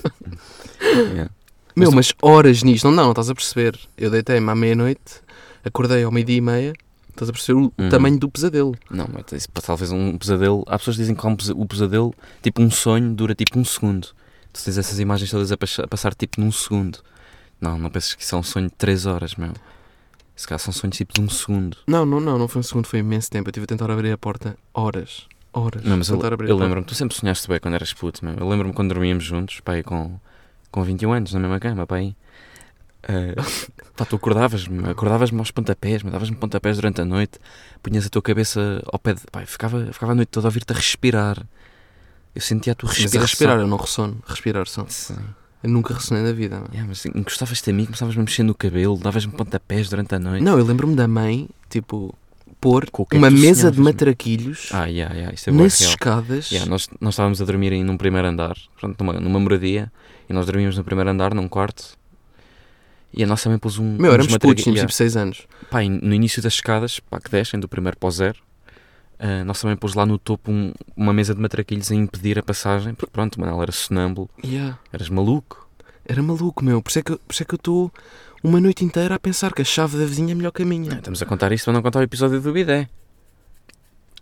Yeah. 1.13 1.29
Meu, 1.75 1.89
tu- 1.89 1.95
mas 1.95 2.13
horas 2.21 2.61
nisto, 2.61 2.85
não, 2.85 2.91
não, 2.91 3.03
não 3.05 3.11
estás 3.11 3.29
a 3.29 3.33
perceber. 3.35 3.79
Eu 3.97 4.11
deitei-me 4.11 4.49
à 4.49 4.55
meia-noite, 4.55 5.21
acordei 5.63 6.03
ao 6.03 6.11
meio-dia 6.11 6.37
e 6.37 6.41
meia, 6.41 6.73
estás 7.09 7.29
a 7.29 7.33
perceber 7.33 7.59
o 7.59 7.73
Uhum. 7.77 7.89
tamanho 7.89 8.19
do 8.19 8.29
pesadelo. 8.29 8.75
Não, 8.91 9.07
mas 9.11 9.47
talvez 9.63 9.91
um 9.91 10.15
pesadelo. 10.17 10.63
Há 10.67 10.77
pessoas 10.77 10.97
que 10.97 11.01
dizem 11.01 11.15
que 11.15 11.51
o 11.53 11.65
pesadelo, 11.65 12.13
tipo 12.43 12.61
um 12.61 12.69
sonho, 12.69 13.13
dura 13.15 13.33
tipo 13.33 13.57
um 13.57 13.65
segundo. 13.65 14.09
Tu 14.51 14.63
tens 14.63 14.77
essas 14.77 14.99
imagens 14.99 15.31
todas 15.31 15.51
a, 15.51 15.57
pas- 15.57 15.79
a 15.79 15.87
passar 15.87 16.13
tipo 16.13 16.39
num 16.39 16.51
segundo. 16.51 16.99
Não, 17.59 17.77
não 17.79 17.89
penses 17.89 18.13
que 18.13 18.21
isso 18.21 18.35
é 18.35 18.37
um 18.37 18.43
sonho 18.43 18.67
de 18.67 18.75
3 18.75 19.05
horas, 19.07 19.33
meu. 19.35 19.51
Se 20.35 20.45
calhar 20.47 20.59
são 20.59 20.71
sonhos 20.73 20.97
tipo 20.97 21.13
de 21.13 21.21
um 21.21 21.29
segundo. 21.29 21.77
Não, 21.87 22.05
não, 22.05 22.19
não, 22.19 22.37
não 22.37 22.47
foi 22.47 22.59
um 22.59 22.63
segundo, 22.63 22.85
foi 22.87 22.99
imenso 22.99 23.31
tempo. 23.31 23.47
Eu 23.47 23.51
estive 23.51 23.63
a 23.63 23.67
tentar 23.67 23.89
abrir 23.89 24.11
a 24.11 24.17
porta 24.17 24.55
horas. 24.73 25.23
Horas. 25.51 25.83
Não, 25.83 25.97
mas 25.97 26.09
eu, 26.09 26.19
eu 26.47 26.57
lembro-me, 26.57 26.85
tu 26.85 26.93
sempre 26.95 27.15
sonhaste 27.15 27.47
bem 27.47 27.59
quando 27.59 27.75
eras 27.75 27.93
puto, 27.93 28.23
meu. 28.25 28.35
Eu 28.35 28.47
lembro-me 28.49 28.73
quando 28.73 28.89
dormíamos 28.89 29.23
juntos, 29.23 29.59
pai, 29.59 29.81
com, 29.83 30.19
com 30.73 30.83
21 30.83 31.13
anos, 31.13 31.33
na 31.33 31.39
mesma 31.39 31.59
cama, 31.59 31.85
pai. 31.85 32.15
pá, 33.95 34.05
tu 34.05 34.15
acordavas-me, 34.15 34.89
acordavas-me 34.89 35.37
aos 35.37 35.51
pontapés, 35.51 36.01
me 36.01 36.09
davas-me 36.09 36.35
pontapés 36.35 36.77
durante 36.77 37.01
a 37.01 37.05
noite, 37.05 37.37
punhas 37.81 38.05
a 38.05 38.09
tua 38.09 38.21
cabeça 38.21 38.81
ao 38.91 38.97
pé 38.97 39.13
de. 39.13 39.21
Pai, 39.31 39.45
ficava, 39.45 39.85
ficava 39.93 40.13
a 40.13 40.15
noite 40.15 40.29
toda 40.29 40.47
a 40.47 40.49
ouvir-te 40.49 40.73
a 40.73 40.75
respirar. 40.75 41.45
Eu 42.33 42.41
sentia 42.41 42.73
a 42.73 42.75
tua 42.75 42.89
Mas 42.89 42.97
respiração. 42.97 43.21
a 43.21 43.27
respirar, 43.27 43.59
eu 43.59 43.67
não 43.67 43.77
ressono. 43.77 44.23
Respirar 44.25 44.67
só. 44.67 44.85
Sim. 44.89 45.15
Eu 45.61 45.69
nunca 45.69 45.93
ressonei 45.93 46.23
na 46.23 46.31
vida. 46.31 46.63
Yeah, 46.71 46.85
mas 46.87 47.05
encostavas-te 47.05 47.69
a 47.69 47.73
mim, 47.73 47.85
começavas-me 47.85 48.21
a 48.21 48.25
mexer 48.25 48.43
no 48.43 48.55
cabelo, 48.55 48.97
davas-me 48.97 49.31
pontapés 49.31 49.89
durante 49.89 50.15
a 50.15 50.19
noite. 50.19 50.43
Não, 50.43 50.57
eu 50.57 50.65
lembro-me 50.65 50.95
da 50.95 51.07
mãe, 51.07 51.47
tipo, 51.69 52.15
pôr 52.63 52.85
uma 53.13 53.29
mesa 53.29 53.69
de 53.69 53.79
matraquilhos 53.79 54.69
Ah, 54.71 54.85
yeah, 54.85 55.13
yeah, 55.13 55.35
é 55.35 55.51
nas 55.51 55.79
real. 55.79 55.89
escadas. 55.91 56.49
Yeah, 56.51 56.69
nós, 56.69 56.87
nós 57.01 57.13
estávamos 57.13 57.41
a 57.41 57.45
dormir 57.45 57.73
em, 57.73 57.83
num 57.83 57.97
primeiro 57.97 58.27
andar, 58.27 58.55
pronto, 58.79 58.95
numa, 59.03 59.13
numa 59.19 59.39
moradia, 59.39 59.91
e 60.29 60.33
nós 60.33 60.45
dormíamos 60.45 60.77
no 60.77 60.83
primeiro 60.83 61.09
andar, 61.09 61.33
num 61.33 61.47
quarto, 61.49 61.97
e 63.13 63.23
a 63.23 63.27
nossa 63.27 63.47
mãe 63.49 63.59
pôs 63.59 63.77
um. 63.77 63.97
Meu, 63.97 64.13
éramos 64.13 64.37
putos, 64.37 64.63
tínhamos 64.63 64.79
tipo 64.81 64.91
6 64.93 65.15
anos. 65.17 65.47
Pá, 65.69 65.83
no 65.83 66.13
início 66.13 66.41
das 66.41 66.53
escadas, 66.53 66.99
pá, 66.99 67.19
que 67.19 67.29
descem 67.29 67.59
do 67.59 67.67
primeiro 67.67 67.97
para 67.97 68.07
o 68.07 68.11
zero, 68.11 68.39
a 69.19 69.43
nossa 69.43 69.67
mãe 69.67 69.75
pôs 69.75 69.93
lá 69.93 70.05
no 70.05 70.17
topo 70.17 70.51
um- 70.51 70.73
uma 70.97 71.13
mesa 71.13 71.35
de 71.35 71.39
matraquilhos 71.41 71.91
a 71.91 71.95
impedir 71.95 72.39
a 72.39 72.43
passagem, 72.43 72.93
porque 72.95 73.11
pronto, 73.11 73.39
mano, 73.39 73.51
ela 73.53 73.63
era 73.63 73.71
sonâmbulo, 73.71 74.29
Yeah. 74.43 74.79
eras 74.91 75.09
maluco. 75.09 75.67
Era 76.05 76.21
maluco, 76.23 76.63
meu. 76.65 76.81
Por 76.81 76.89
isso 76.89 76.99
é 76.99 77.01
que, 77.03 77.11
por 77.15 77.31
isso 77.33 77.43
é 77.43 77.45
que 77.45 77.53
eu 77.53 77.57
estou 77.57 77.91
uma 78.43 78.59
noite 78.59 78.83
inteira 78.83 79.15
a 79.15 79.19
pensar 79.19 79.53
que 79.53 79.61
a 79.61 79.65
chave 79.65 79.97
da 79.97 80.05
vizinha 80.05 80.33
é 80.33 80.35
melhor 80.35 80.51
que 80.51 80.61
a 80.63 80.65
minha. 80.65 80.93
Estamos 80.95 81.21
a 81.21 81.25
contar 81.25 81.51
isto 81.51 81.65
para 81.65 81.73
não 81.73 81.81
contar 81.81 81.99
o 81.99 82.03
episódio 82.03 82.39
do 82.41 82.51
bidé. 82.53 82.89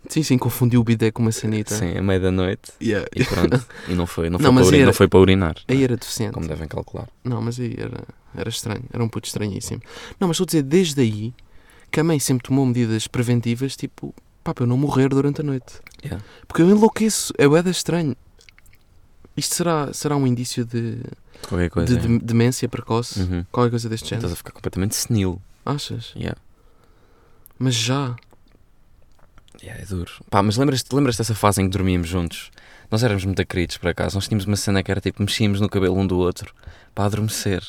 Sim, 0.08 0.22
sim, 0.22 0.36
confundi 0.36 0.76
o 0.76 0.82
bidé 0.82 1.10
com 1.12 1.22
uma 1.22 1.30
sanita. 1.30 1.74
Sim, 1.76 1.96
a 1.96 2.02
meia 2.02 2.18
da 2.18 2.30
noite, 2.32 2.72
Yeah. 2.82 3.06
e 3.14 3.24
pronto, 3.24 3.64
e 3.88 3.94
não 3.94 4.04
foi, 4.06 4.28
não 4.28 4.38
foi, 4.38 4.44
Não, 4.44 4.52
para, 4.52 4.52
mas 4.52 4.66
uri- 4.66 4.76
era- 4.78 4.86
não 4.86 4.92
foi 4.92 5.06
para 5.08 5.20
urinar, 5.20 5.54
Aí 5.68 5.84
era 5.84 5.96
deficiente. 5.96 6.32
como 6.34 6.46
devem 6.48 6.66
calcular. 6.66 7.08
Não, 7.22 7.40
mas 7.40 7.58
aí 7.60 7.74
era, 7.78 8.02
era 8.36 8.48
estranho. 8.48 8.82
Era 8.92 9.02
um 9.02 9.08
puto 9.08 9.28
estranhíssimo. 9.28 9.80
Não, 10.18 10.26
mas 10.28 10.34
estou 10.34 10.44
a 10.44 10.46
dizer, 10.46 10.62
desde 10.62 11.00
aí, 11.00 11.32
que 11.90 12.00
a 12.00 12.04
mãe 12.04 12.18
sempre 12.18 12.42
tomou 12.48 12.66
medidas 12.66 13.06
preventivas, 13.06 13.76
tipo, 13.76 14.12
pá, 14.42 14.52
para 14.52 14.64
eu 14.64 14.68
não 14.68 14.76
morrer 14.76 15.08
durante 15.08 15.40
a 15.40 15.44
noite. 15.44 15.74
Yeah. 16.04 16.24
Porque 16.48 16.62
eu 16.62 16.68
enlouqueço. 16.70 17.32
É 17.38 17.46
bué 17.46 17.60
estranho. 17.70 18.16
Isto 19.36 19.54
será, 19.54 19.92
será 19.92 20.16
um 20.16 20.26
indício 20.26 20.64
de, 20.64 20.98
Qualquer 21.48 21.70
coisa. 21.70 21.86
de 21.94 21.98
é. 21.98 22.06
dem- 22.06 22.18
demência 22.18 22.68
precoce? 22.68 23.20
Uhum. 23.20 23.44
Qualquer 23.50 23.70
coisa 23.70 23.88
deste 23.88 24.08
género? 24.08 24.26
Estás 24.26 24.32
a 24.34 24.36
ficar 24.36 24.52
completamente 24.52 24.94
senil. 24.94 25.40
Achas? 25.64 26.12
Yeah. 26.14 26.38
Mas 27.58 27.74
já. 27.74 28.14
Yeah, 29.62 29.80
é 29.82 29.86
duro. 29.86 30.10
Pá, 30.28 30.42
mas 30.42 30.56
lembras-te 30.56 30.94
lembras 30.94 31.16
dessa 31.16 31.34
fase 31.34 31.62
em 31.62 31.66
que 31.66 31.70
dormíamos 31.76 32.08
juntos? 32.08 32.50
Nós 32.90 33.02
éramos 33.02 33.24
muito 33.24 33.44
queridos, 33.46 33.76
por 33.78 33.88
acaso. 33.88 34.16
Nós 34.16 34.26
tínhamos 34.26 34.44
uma 34.44 34.56
cena 34.56 34.82
que 34.82 34.90
era 34.90 35.00
tipo, 35.00 35.22
mexíamos 35.22 35.60
no 35.60 35.68
cabelo 35.68 35.96
um 35.96 36.06
do 36.06 36.18
outro 36.18 36.52
para 36.94 37.04
adormecer. 37.06 37.62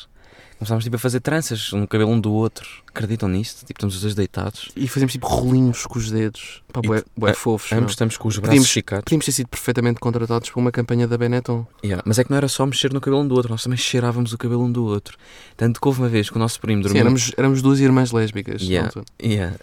Começámos 0.58 0.84
tipo 0.84 0.96
a 0.96 0.98
fazer 0.98 1.20
tranças 1.20 1.72
no 1.72 1.86
cabelo 1.86 2.10
um 2.10 2.18
do 2.20 2.32
outro. 2.32 2.66
Acreditam 2.88 3.28
nisto? 3.28 3.60
Tipo, 3.66 3.72
estamos 3.72 3.94
os 3.96 4.00
dois 4.00 4.14
deitados. 4.14 4.70
E 4.76 4.86
fazemos 4.88 5.12
tipo 5.12 5.26
rolinhos 5.26 5.84
com 5.84 5.98
os 5.98 6.10
dedos. 6.10 6.62
Pá, 6.72 6.80
bué, 6.80 7.02
bué 7.16 7.32
a- 7.32 7.34
fofos. 7.34 7.70
meu. 7.70 7.80
Ambos 7.80 7.92
estamos 7.92 8.16
com 8.16 8.28
os 8.28 8.36
braços 8.36 8.48
Podíamos- 8.50 8.68
esticados. 8.68 9.04
Podíamos 9.04 9.26
ter 9.26 9.32
sido 9.32 9.48
perfeitamente 9.48 10.00
contratados 10.00 10.48
por 10.50 10.60
uma 10.60 10.70
campanha 10.72 11.06
da 11.06 11.18
Benetton. 11.18 11.66
Yeah, 11.84 12.02
Mas 12.06 12.18
é 12.18 12.24
que 12.24 12.30
não 12.30 12.36
era 12.36 12.48
só 12.48 12.64
mexer 12.64 12.92
no 12.92 13.00
cabelo 13.00 13.22
um 13.22 13.28
do 13.28 13.34
outro, 13.34 13.50
nós 13.50 13.62
também 13.62 13.76
cheirávamos 13.76 14.32
o 14.32 14.38
cabelo 14.38 14.62
um 14.64 14.70
do 14.72 14.84
outro. 14.84 15.18
Tanto 15.56 15.80
que 15.80 15.86
houve 15.88 16.00
uma 16.00 16.08
vez 16.08 16.30
que 16.30 16.36
o 16.36 16.38
nosso 16.38 16.58
primo 16.60 16.78
Sim, 16.82 16.84
dormiu. 16.84 17.00
éramos, 17.02 17.32
éramos 17.36 17.60
duas 17.60 17.80
irmãs 17.80 18.12
lésbicas. 18.12 18.62
Yeah. 18.62 18.90
pronto. 18.90 19.12
Yeah. 19.22 19.56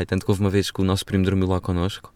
E 0.00 0.04
tanto 0.06 0.24
que 0.24 0.30
houve 0.30 0.40
uma 0.42 0.50
vez 0.50 0.70
que 0.70 0.80
o 0.80 0.84
nosso 0.84 1.04
primo 1.06 1.24
dormiu 1.24 1.46
lá 1.48 1.60
connosco 1.60 2.12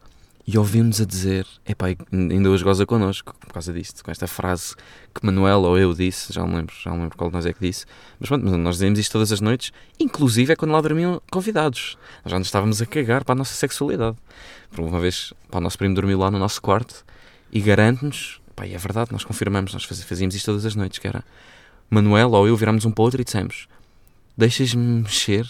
e 0.52 0.58
ouviu-nos 0.58 1.00
a 1.00 1.04
dizer, 1.04 1.46
epá, 1.64 1.86
ainda 2.12 2.50
hoje 2.50 2.64
goza 2.64 2.84
connosco 2.84 3.32
por 3.38 3.52
causa 3.52 3.72
disto, 3.72 4.02
com 4.02 4.10
esta 4.10 4.26
frase 4.26 4.74
que 5.14 5.24
Manuel 5.24 5.60
ou 5.60 5.78
eu 5.78 5.94
disse, 5.94 6.32
já 6.32 6.44
não 6.44 6.56
lembro, 6.56 6.74
já 6.82 6.90
não 6.90 7.02
lembro 7.02 7.16
qual 7.16 7.30
de 7.30 7.36
nós 7.36 7.46
é 7.46 7.52
que 7.52 7.60
disse, 7.60 7.86
mas 8.18 8.28
pronto, 8.28 8.44
nós 8.56 8.74
dizíamos 8.74 8.98
isto 8.98 9.12
todas 9.12 9.30
as 9.30 9.40
noites, 9.40 9.70
inclusive 9.98 10.52
é 10.52 10.56
quando 10.56 10.72
lá 10.72 10.80
dormiam 10.80 11.22
convidados. 11.30 11.96
Nós 12.24 12.32
já 12.32 12.38
nos 12.38 12.48
estávamos 12.48 12.82
a 12.82 12.86
cagar 12.86 13.22
para 13.24 13.34
a 13.34 13.36
nossa 13.36 13.54
sexualidade. 13.54 14.16
Por 14.72 14.80
uma 14.80 14.98
vez, 14.98 15.32
pá, 15.50 15.58
o 15.58 15.60
nosso 15.60 15.78
primo 15.78 15.94
dormiu 15.94 16.18
lá 16.18 16.30
no 16.32 16.38
nosso 16.38 16.60
quarto 16.60 17.04
e 17.52 17.60
garante-nos, 17.60 18.40
pá, 18.56 18.66
é 18.66 18.76
verdade, 18.76 19.12
nós 19.12 19.22
confirmamos, 19.22 19.72
nós 19.72 19.84
faz- 19.84 20.02
fazíamos 20.02 20.34
isto 20.34 20.46
todas 20.46 20.66
as 20.66 20.74
noites, 20.74 20.98
que 20.98 21.06
era 21.06 21.22
Manuel 21.88 22.32
ou 22.32 22.48
eu 22.48 22.56
virámos 22.56 22.84
um 22.84 22.90
para 22.90 23.02
o 23.02 23.04
outro 23.04 23.20
e 23.20 23.24
dissemos, 23.24 23.68
deixas-me 24.36 25.02
mexer 25.02 25.46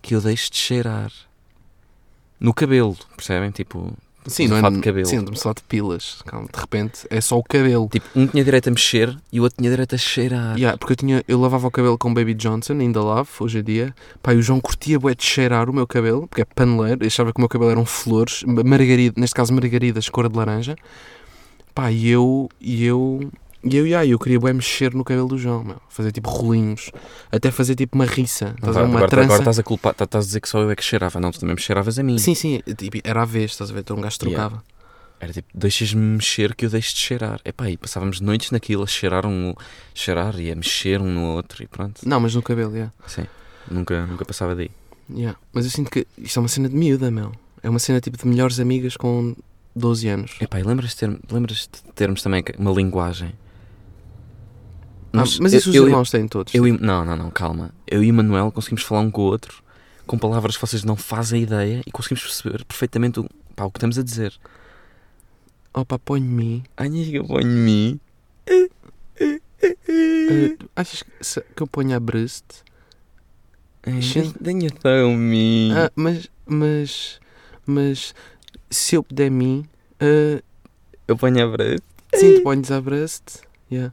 que 0.00 0.14
eu 0.14 0.20
deixo 0.20 0.48
de 0.50 0.58
cheirar 0.58 1.10
no 2.38 2.54
cabelo, 2.54 2.96
percebem? 3.16 3.50
Tipo, 3.50 3.96
Sim, 4.26 4.48
não 4.48 4.56
é 4.58 4.70
de 4.70 4.80
cabelo. 4.80 5.08
A 5.08 5.36
falar 5.36 5.54
de 5.54 5.62
pilas. 5.62 6.22
Calma, 6.26 6.48
de 6.52 6.60
repente 6.60 7.06
é 7.08 7.20
só 7.20 7.38
o 7.38 7.42
cabelo. 7.42 7.88
Tipo, 7.90 8.06
um 8.14 8.26
tinha 8.26 8.44
direito 8.44 8.68
a 8.68 8.70
mexer 8.70 9.16
e 9.32 9.40
o 9.40 9.42
outro 9.42 9.58
tinha 9.58 9.70
direito 9.70 9.94
a 9.94 9.98
cheirar. 9.98 10.56
Yeah, 10.56 10.76
porque 10.76 10.92
eu, 10.92 10.96
tinha, 10.96 11.24
eu 11.26 11.40
lavava 11.40 11.66
o 11.66 11.70
cabelo 11.70 11.96
com 11.96 12.12
Baby 12.12 12.34
Johnson, 12.34 12.74
ainda 12.74 13.02
lavo, 13.02 13.30
hoje 13.40 13.58
em 13.58 13.62
dia. 13.62 13.94
Pá, 14.22 14.34
e 14.34 14.36
o 14.36 14.42
João 14.42 14.60
curtia 14.60 14.98
bué 14.98 15.14
de 15.14 15.24
cheirar 15.24 15.70
o 15.70 15.72
meu 15.72 15.86
cabelo, 15.86 16.26
porque 16.26 16.42
é 16.42 16.44
paneleiro, 16.44 17.06
achava 17.06 17.32
que 17.32 17.38
o 17.38 17.40
meu 17.40 17.48
cabelo 17.48 17.70
eram 17.70 17.86
flores, 17.86 18.42
margarida, 18.44 19.18
neste 19.18 19.34
caso 19.34 19.52
margaridas, 19.52 20.08
cor 20.08 20.28
de 20.28 20.36
laranja. 20.36 20.76
Pá, 21.74 21.90
e 21.90 22.08
eu, 22.08 22.48
e 22.60 22.84
eu, 22.84 23.30
e 23.64 23.76
eu, 23.76 23.86
yeah, 23.86 24.06
eu 24.06 24.18
queria 24.18 24.38
bué 24.38 24.52
mexer 24.52 24.94
no 24.94 25.04
cabelo 25.04 25.28
do 25.28 25.38
João, 25.38 25.64
meu. 25.64 25.76
fazer 25.88 26.12
tipo 26.12 26.28
rolinhos, 26.30 26.90
até 27.30 27.50
fazer 27.50 27.74
tipo 27.74 27.96
uma 27.96 28.04
riça, 28.06 28.54
estás? 28.54 28.68
Agora, 28.76 28.84
uma 28.86 28.96
agora, 28.98 29.08
trança. 29.10 29.24
agora 29.26 29.40
estás 29.42 29.58
a 29.58 29.62
culpar, 29.62 29.94
tá- 29.94 30.04
estás 30.04 30.24
a 30.24 30.26
dizer 30.26 30.40
que 30.40 30.48
só 30.48 30.60
eu 30.60 30.70
é 30.70 30.76
que 30.76 30.84
cheirava. 30.84 31.18
Não, 31.20 31.30
tu 31.30 31.40
também 31.40 31.54
me 31.54 31.60
cheiravas 31.60 31.98
a 31.98 32.02
mim. 32.02 32.18
Sim, 32.18 32.34
sim, 32.34 32.60
tipo, 32.76 32.98
era 33.04 33.22
a 33.22 33.24
vez, 33.24 33.50
estás 33.52 33.70
a 33.70 33.74
ver? 33.74 33.80
Então 33.80 33.96
um 33.96 34.00
gajo 34.00 34.16
Yeah. 34.22 34.36
trocava. 34.48 34.64
Era 35.20 35.32
tipo, 35.32 35.48
deixas-me 35.52 36.00
mexer 36.00 36.54
que 36.54 36.64
eu 36.66 36.70
deixo 36.70 36.94
de 36.94 37.00
cheirar. 37.00 37.40
Epá, 37.44 37.68
e 37.68 37.76
passávamos 37.76 38.20
noites 38.20 38.52
naquilo 38.52 38.84
a 38.84 38.86
cheirar 38.86 39.26
um 39.26 39.52
cheirar 39.92 40.38
e 40.38 40.50
a 40.52 40.54
mexer 40.54 41.00
um 41.00 41.12
no 41.12 41.24
outro 41.34 41.60
e 41.62 41.66
pronto. 41.66 42.00
Não, 42.08 42.20
mas 42.20 42.34
no 42.36 42.42
cabelo, 42.42 42.72
yeah. 42.72 42.92
Sim. 43.06 43.26
Nunca, 43.68 44.06
nunca 44.06 44.24
passava 44.24 44.54
daí. 44.54 44.70
Yeah. 45.10 45.36
Mas 45.52 45.64
eu 45.64 45.70
sinto 45.72 45.90
que 45.90 46.06
isto 46.18 46.38
é 46.38 46.40
uma 46.42 46.48
cena 46.48 46.68
de 46.68 46.76
miúda, 46.76 47.10
meu. 47.10 47.32
É 47.62 47.68
uma 47.68 47.80
cena 47.80 48.00
tipo 48.00 48.16
de 48.16 48.28
melhores 48.28 48.60
amigas 48.60 48.96
com 48.96 49.34
12 49.74 50.06
anos. 50.08 50.36
Epá, 50.40 50.60
e 50.60 50.62
lembras-te 50.62 51.04
de, 51.08 51.16
ter- 51.16 51.34
lembras 51.34 51.68
de 51.72 51.92
termos 51.94 52.22
também 52.22 52.44
uma 52.56 52.70
linguagem? 52.70 53.32
Ah, 55.18 55.22
Nós- 55.22 55.38
mas 55.38 55.52
isso 55.52 55.70
os 55.70 55.76
eu- 55.76 55.82
eu- 55.84 55.88
irmãos 55.88 56.10
têm 56.10 56.26
todos. 56.28 56.54
Eu 56.54 56.66
e, 56.66 56.72
não, 56.72 57.04
não, 57.04 57.16
não, 57.16 57.30
calma. 57.30 57.70
Eu 57.86 58.02
e 58.02 58.10
o 58.10 58.14
Manuel 58.14 58.50
conseguimos 58.52 58.82
falar 58.82 59.00
um 59.02 59.10
com 59.10 59.22
o 59.22 59.24
outro 59.24 59.62
com 60.06 60.18
palavras 60.18 60.56
que 60.56 60.60
vocês 60.66 60.84
não 60.84 60.96
fazem 60.96 61.42
ideia 61.42 61.82
e 61.86 61.90
conseguimos 61.90 62.22
perceber 62.22 62.64
perfeitamente 62.64 63.20
o, 63.20 63.28
pá, 63.54 63.64
o 63.64 63.70
que 63.70 63.76
estamos 63.78 63.98
a 63.98 64.02
dizer. 64.02 64.32
Opa, 65.74 65.98
põe-me. 65.98 66.64
Ai, 66.76 66.88
que 66.90 67.22
põe-me. 67.22 68.00
Eh, 69.60 70.56
achas 70.76 71.02
que, 71.02 71.40
que 71.56 71.62
eu 71.62 71.66
ponho 71.66 71.94
a 71.96 72.00
breast? 72.00 72.44
Sim. 74.02 74.32
Tenha 74.42 74.70
tão 74.70 75.14
me. 75.14 75.70
Ah, 75.72 75.90
mas, 75.96 76.28
mas, 76.46 77.20
mas, 77.66 78.14
se 78.70 78.94
eu 78.96 79.02
puder 79.02 79.30
mim, 79.30 79.64
eh, 80.00 80.42
Eu 81.06 81.16
ponho 81.16 81.42
a 81.44 81.50
braço. 81.50 81.82
sim, 82.14 82.34
tu 82.34 82.42
ponhas 82.42 82.70
a 82.70 82.80
breast. 82.80 83.22
Yeah. 83.70 83.92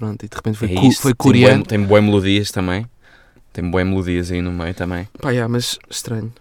Pronto, 0.00 0.24
e 0.24 0.28
de 0.30 0.34
repente 0.34 0.56
foi, 0.56 0.72
É 0.72 0.92
foi 0.92 1.12
coreano. 1.12 1.62
Tem 1.62 1.78
boas 1.78 2.02
melodias 2.02 2.50
também. 2.50 2.86
Tem 3.52 3.70
boas 3.70 3.86
melodias 3.86 4.30
aí 4.30 4.40
no 4.40 4.50
meio 4.50 4.72
também. 4.72 5.06
Pá, 5.20 5.28
yeah, 5.28 5.46
mas 5.46 5.78
estranho. 5.90 6.32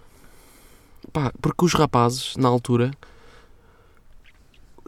Pá, 1.11 1.33
porque 1.41 1.65
os 1.65 1.73
rapazes, 1.73 2.37
na 2.37 2.47
altura, 2.47 2.91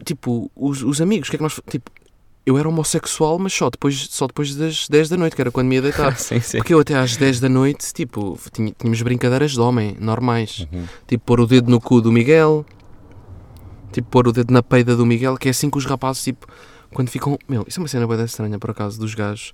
tipo, 0.06 0.50
os, 0.56 0.82
os 0.82 1.02
amigos, 1.02 1.28
o 1.28 1.30
que 1.30 1.36
é 1.36 1.38
que 1.38 1.42
nós. 1.42 1.60
Tipo, 1.68 1.90
eu 2.46 2.56
era 2.56 2.66
homossexual, 2.66 3.38
mas 3.38 3.52
só 3.52 3.68
depois, 3.68 4.08
só 4.10 4.26
depois 4.26 4.54
das 4.54 4.88
10 4.88 5.10
da 5.10 5.18
noite, 5.18 5.36
que 5.36 5.42
era 5.42 5.50
quando 5.50 5.68
me 5.68 5.74
ia 5.74 5.82
deitar. 5.82 6.16
sim, 6.16 6.40
sim. 6.40 6.56
Porque 6.56 6.72
eu 6.72 6.80
até 6.80 6.94
às 6.94 7.14
10 7.14 7.40
da 7.40 7.50
noite, 7.50 7.92
tipo, 7.92 8.38
tínhamos 8.50 9.02
brincadeiras 9.02 9.50
de 9.50 9.60
homem, 9.60 9.98
normais. 10.00 10.66
Uhum. 10.72 10.86
Tipo, 11.06 11.24
pôr 11.26 11.40
o 11.40 11.46
dedo 11.46 11.70
no 11.70 11.78
cu 11.78 12.00
do 12.00 12.10
Miguel. 12.10 12.64
Tipo, 13.92 14.08
pôr 14.08 14.28
o 14.28 14.32
dedo 14.32 14.50
na 14.50 14.62
peida 14.62 14.96
do 14.96 15.04
Miguel, 15.04 15.36
que 15.36 15.48
é 15.48 15.50
assim 15.50 15.68
que 15.68 15.76
os 15.76 15.84
rapazes, 15.84 16.24
tipo, 16.24 16.46
quando 16.92 17.08
ficam. 17.10 17.38
Meu, 17.48 17.64
isso 17.66 17.78
é 17.78 17.82
uma 17.82 17.88
cena 17.88 18.06
bem 18.06 18.24
estranha, 18.24 18.58
por 18.58 18.70
acaso, 18.70 18.98
dos 18.98 19.14
gajos. 19.14 19.52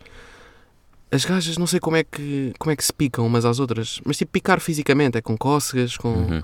As 1.11 1.25
gajas, 1.25 1.57
não 1.57 1.67
sei 1.67 1.81
como 1.81 1.97
é 1.97 2.05
que, 2.05 2.53
como 2.59 2.71
é 2.71 2.77
que 2.77 2.85
se 2.85 2.93
picam 2.93 3.27
umas 3.27 3.47
às 3.47 3.59
outras, 3.59 3.99
mas 4.05 4.19
tipo, 4.19 4.31
picar 4.31 4.61
fisicamente, 4.61 5.17
é 5.17 5.23
com 5.23 5.39
cócegas, 5.39 5.97
com, 5.97 6.09
Uhum. 6.11 6.43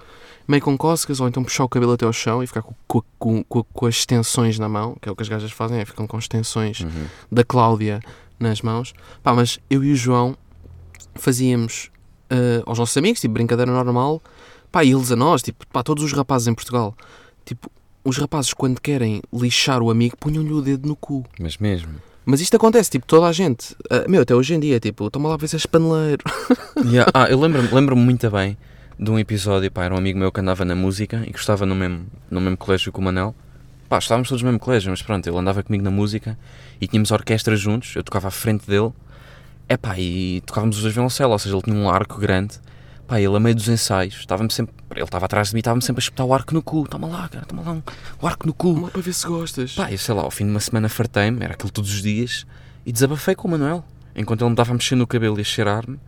meio 0.48 0.62
com 0.62 0.74
cócegas, 0.78 1.20
ou 1.20 1.28
então 1.28 1.44
puxar 1.44 1.64
o 1.64 1.68
cabelo 1.68 1.92
até 1.92 2.06
ao 2.06 2.12
chão 2.14 2.42
e 2.42 2.46
ficar 2.46 2.62
com, 2.62 2.74
com, 3.18 3.44
com, 3.44 3.62
com- 3.62 3.86
as 3.86 3.96
extensões 3.96 4.58
na 4.58 4.66
mão, 4.66 4.96
que 5.02 5.06
é 5.06 5.12
o 5.12 5.16
que 5.16 5.20
as 5.22 5.28
gajas 5.28 5.52
fazem, 5.52 5.80
é 5.80 5.84
ficam 5.84 6.06
com 6.06 6.18
extensões 6.18 6.80
Uhum. 6.80 7.06
da 7.30 7.44
Cláudia 7.44 8.00
nas 8.40 8.62
mãos. 8.62 8.94
Pá, 9.22 9.34
mas 9.34 9.58
eu 9.68 9.84
e 9.84 9.92
o 9.92 9.96
João 9.96 10.34
fazíamos 11.14 11.90
eh, 12.30 12.62
aos 12.64 12.78
nossos 12.78 12.96
amigos, 12.96 13.20
tipo, 13.20 13.34
brincadeira 13.34 13.70
normal, 13.70 14.22
pá, 14.72 14.82
e 14.82 14.92
eles 14.92 15.12
a 15.12 15.16
nós, 15.16 15.42
tipo, 15.42 15.66
pá, 15.68 15.82
todos 15.82 16.02
os 16.02 16.12
rapazes 16.14 16.48
em 16.48 16.54
Portugal, 16.54 16.96
tipo, 17.44 17.70
os 18.04 18.18
rapazes 18.18 18.52
quando 18.52 18.80
querem 18.80 19.22
lixar 19.32 19.82
o 19.82 19.90
amigo, 19.90 20.16
punham-lhe 20.18 20.52
o 20.52 20.60
dedo 20.60 20.86
no 20.88 20.94
cu. 20.94 21.24
Mas 21.40 21.56
mesmo. 21.56 21.94
Mas 22.26 22.40
isto 22.40 22.56
acontece, 22.56 22.90
tipo, 22.90 23.06
toda 23.06 23.26
a 23.26 23.32
gente. 23.32 23.74
Ah, 23.90 24.04
meu, 24.08 24.22
até 24.22 24.34
hoje 24.34 24.54
em 24.54 24.60
dia, 24.60 24.80
tipo, 24.80 25.10
toma 25.10 25.28
lá 25.28 25.34
a 25.34 25.38
ver 25.38 25.48
se 25.48 25.56
és 25.56 25.66
paneleiro. 25.66 26.22
Yeah, 26.86 27.10
Ah, 27.14 27.26
eu 27.30 27.38
lembro-me 27.40 27.68
lembro 27.68 27.96
muito 27.96 28.30
bem 28.30 28.56
de 28.98 29.10
um 29.10 29.18
episódio, 29.18 29.70
pá, 29.70 29.84
era 29.84 29.94
um 29.94 29.98
amigo 29.98 30.18
meu 30.18 30.30
que 30.30 30.40
andava 30.40 30.64
na 30.64 30.74
música 30.74 31.24
e 31.26 31.32
que 31.32 31.38
estava 31.38 31.66
no 31.66 31.74
mesmo, 31.74 32.06
no 32.30 32.40
mesmo 32.40 32.56
colégio 32.56 32.92
que 32.92 32.98
o 32.98 33.02
Manel. 33.02 33.34
Pá, 33.88 33.98
estávamos 33.98 34.28
todos 34.28 34.42
no 34.42 34.46
mesmo 34.48 34.60
colégio, 34.60 34.90
mas 34.90 35.02
pronto, 35.02 35.26
ele 35.28 35.36
andava 35.36 35.62
comigo 35.62 35.82
na 35.84 35.90
música 35.90 36.38
e 36.80 36.86
tínhamos 36.86 37.10
orquestra 37.10 37.56
juntos, 37.56 37.94
eu 37.96 38.02
tocava 38.02 38.28
à 38.28 38.30
frente 38.30 38.66
dele. 38.66 38.92
É 39.68 39.76
pá, 39.76 39.98
e 39.98 40.42
tocávamos 40.46 40.76
os 40.76 40.82
dois 40.82 40.94
violoncelo, 40.94 41.32
ou 41.32 41.38
seja, 41.38 41.54
ele 41.54 41.62
tinha 41.62 41.76
um 41.76 41.88
arco 41.88 42.18
grande. 42.20 42.58
Pá, 43.06 43.20
ele 43.20 43.36
a 43.36 43.40
meio 43.40 43.54
dos 43.54 43.68
ensaios, 43.68 44.14
estava-me 44.14 44.50
sempre, 44.50 44.74
ele 44.90 45.04
estava 45.04 45.26
atrás 45.26 45.48
de 45.48 45.54
mim, 45.54 45.60
estava-me 45.60 45.82
sempre 45.82 46.00
a 46.00 46.04
espetar 46.04 46.24
o 46.24 46.32
arco 46.32 46.54
no 46.54 46.62
cu. 46.62 46.88
Toma 46.88 47.06
lá, 47.06 47.28
cara, 47.28 47.44
toma 47.44 47.62
lá 47.62 47.72
um, 47.72 47.82
o 48.20 48.26
arco 48.26 48.46
no 48.46 48.54
cu. 48.54 48.74
Toma 48.74 48.86
lá 48.86 48.90
para 48.90 49.02
ver 49.02 49.12
se 49.12 49.26
gostas. 49.26 49.74
Pá, 49.74 49.92
eu 49.92 49.98
sei 49.98 50.14
lá, 50.14 50.22
ao 50.22 50.30
fim 50.30 50.44
de 50.44 50.50
uma 50.50 50.60
semana 50.60 50.88
fartei-me, 50.88 51.44
era 51.44 51.52
aquilo 51.52 51.70
todos 51.70 51.92
os 51.92 52.02
dias, 52.02 52.46
e 52.86 52.92
desabafei 52.92 53.34
com 53.34 53.46
o 53.46 53.50
Manuel. 53.50 53.84
Enquanto 54.16 54.42
ele 54.42 54.50
me 54.50 54.56
dava 54.56 54.70
a 54.70 54.74
mexer 54.74 54.94
no 54.94 55.06
cabelo 55.06 55.38
e 55.38 55.42
a 55.42 55.44
cheirar-me, 55.44 55.98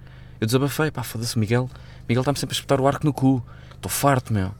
eu 0.41 0.47
desabafei, 0.47 0.91
pá, 0.91 1.03
foda-se, 1.03 1.39
Miguel. 1.39 1.69
Miguel 2.09 2.23
está-me 2.23 2.39
sempre 2.39 2.55
a 2.55 2.57
espetar 2.57 2.81
o 2.81 2.87
arco 2.87 3.05
no 3.05 3.13
cu. 3.13 3.45
Estou 3.75 3.91
farto, 3.91 4.33
meu. 4.33 4.55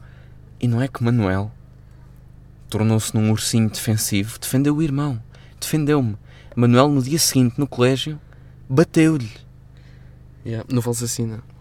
E 0.59 0.67
não 0.67 0.81
é 0.81 0.87
que 0.87 1.03
Manuel 1.03 1.51
tornou-se 2.69 3.15
num 3.15 3.31
ursinho 3.31 3.69
defensivo, 3.69 4.37
defendeu 4.39 4.75
o 4.75 4.83
irmão, 4.83 5.21
defendeu-me. 5.59 6.17
Manuel, 6.55 6.89
no 6.89 7.01
dia 7.01 7.19
seguinte, 7.19 7.55
no 7.57 7.67
colégio, 7.67 8.19
bateu-lhe. 8.69 9.31
Yeah, 10.45 10.65
não 10.71 10.81
fales 10.81 11.03
assim, 11.03 11.25
não. 11.25 11.56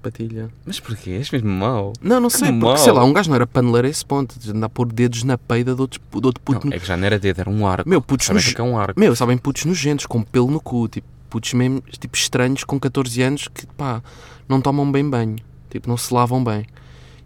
Patilha. 0.00 0.48
Mas 0.64 0.80
porquê? 0.80 1.10
És 1.10 1.30
mesmo 1.30 1.48
mau? 1.50 1.92
Não, 2.00 2.20
não 2.20 2.28
Que 2.28 2.38
sei, 2.38 2.52
porque 2.52 2.78
sei 2.78 2.92
lá, 2.92 3.04
um 3.04 3.12
gajo 3.12 3.28
não 3.28 3.36
era 3.36 3.46
paneleiro 3.46 3.86
a 3.86 3.90
esse 3.90 4.04
ponto, 4.04 4.38
de 4.38 4.50
andar 4.50 4.66
a 4.66 4.68
pôr 4.70 4.90
dedos 4.90 5.22
na 5.24 5.36
peida 5.36 5.74
de 5.74 5.80
outro, 5.80 6.00
de 6.00 6.26
outro 6.26 6.40
puto. 6.42 6.66
Não, 6.68 6.74
é 6.74 6.78
que 6.78 6.86
já 6.86 6.96
não 6.96 7.04
era 7.06 7.18
dedo, 7.18 7.38
era 7.40 7.50
um 7.50 7.66
arco. 7.66 7.88
Meu, 7.88 8.00
putos 8.00 8.26
Sabem 8.26 8.42
o 8.42 8.44
nos- 8.44 8.54
que 8.54 8.60
é 8.60 8.64
é 8.64 8.66
um 8.66 8.78
arco? 8.78 8.98
Meu, 8.98 9.14
sabem 9.14 9.36
putos 9.36 9.64
nojentos, 9.64 10.06
com 10.06 10.22
pelo 10.22 10.50
no 10.50 10.60
cu, 10.60 10.88
tipo, 10.88 11.06
putos 11.28 11.52
mesmo, 11.54 11.82
tipo, 11.98 12.16
estranhos 12.16 12.64
com 12.64 12.78
14 12.80 13.22
anos 13.22 13.48
que, 13.48 13.66
pá, 13.66 14.02
não 14.48 14.60
tomam 14.60 14.90
bem 14.90 15.08
banho, 15.08 15.36
tipo, 15.68 15.88
não 15.88 15.96
se 15.96 16.12
lavam 16.12 16.42
bem. 16.42 16.64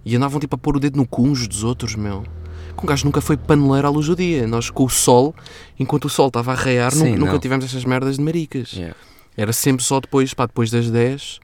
E 0.05 0.15
andavam, 0.17 0.39
tipo, 0.41 0.55
a 0.55 0.59
pôr 0.59 0.77
o 0.77 0.81
dedo 0.81 0.97
no 0.97 1.07
cu 1.07 1.23
uns 1.23 1.47
dos 1.49 1.63
outros, 1.65 1.95
meu. 1.95 2.25
Um 2.83 2.87
gajo 2.87 3.07
nunca 3.07 3.23
foi 3.23 3.37
paneleiro 3.39 3.87
à 3.87 3.91
luz 3.91 4.07
do 4.09 4.15
dia. 4.15 4.47
Nós, 4.47 4.69
com 4.69 4.85
o 4.85 4.91
sol, 4.91 5.35
enquanto 5.79 6.05
o 6.05 6.09
sol 6.11 6.27
estava 6.27 6.53
a 6.53 6.55
raiar, 6.55 6.93
Sim, 6.93 7.17
nunca, 7.17 7.39
tivemos 7.39 7.65
essas 7.65 7.83
merdas 7.85 8.17
de 8.17 8.23
maricas. 8.23 8.73
Yeah. 8.75 8.95
Era 9.37 9.55
sempre 9.55 9.83
só 9.83 10.01
depois, 10.01 10.35
pá, 10.35 10.45
depois 10.45 10.71
das 10.71 10.91
10, 10.91 11.41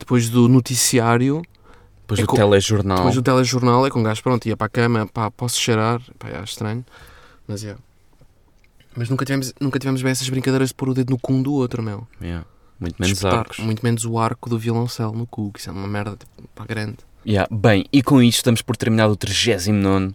depois 0.00 0.28
do 0.28 0.48
noticiário, 0.48 1.42
Depois 2.02 2.18
É 2.18 2.22
do 2.24 2.26
co- 2.26 2.34
telejornal. 2.36 2.96
depois 2.96 3.14
do 3.14 3.22
telejornal, 3.22 3.86
é 3.86 3.90
com 3.90 4.00
um 4.00 4.02
gajo, 4.02 4.20
pronto, 4.20 4.44
ia 4.46 4.56
para 4.56 4.66
a 4.66 4.70
cama, 4.70 5.06
pá, 5.06 5.30
posso 5.30 5.60
cheirar, 5.60 6.00
pá, 6.18 6.28
é 6.28 6.42
estranho, 6.42 6.84
mas 7.46 7.62
é. 7.64 7.76
Mas 8.96 9.08
nunca 9.08 9.24
tivemos, 9.24 9.54
nunca 9.60 9.78
tivemos 9.78 10.02
bem 10.02 10.10
essas 10.10 10.28
brincadeiras 10.28 10.70
de 10.70 10.74
pôr 10.74 10.88
o 10.88 10.94
dedo 10.94 11.10
no 11.10 11.18
cu 11.18 11.32
um 11.32 11.40
do 11.40 11.52
outro, 11.52 11.80
meu. 11.82 12.04
Yeah. 12.20 12.44
Muito 12.80 12.96
menos 12.98 13.16
Espetar, 13.16 13.38
arcos. 13.40 13.58
Muito 13.60 13.80
menos 13.84 14.04
o 14.04 14.18
arco 14.18 14.50
do 14.50 14.58
violoncelo 14.58 15.12
no 15.12 15.24
cu, 15.26 15.52
que 15.52 15.60
isso 15.60 15.68
é 15.70 15.72
uma 15.72 15.86
merda, 15.86 16.16
tipo, 16.16 16.48
pá, 16.54 16.64
grande. 16.66 16.96
Yeah, 17.24 17.46
Bem, 17.54 17.84
e 17.92 18.02
com 18.02 18.20
isto 18.20 18.38
estamos 18.38 18.62
por 18.62 18.76
terminado 18.76 19.12
o 19.12 19.16
39. 19.16 20.06
Uh, 20.08 20.12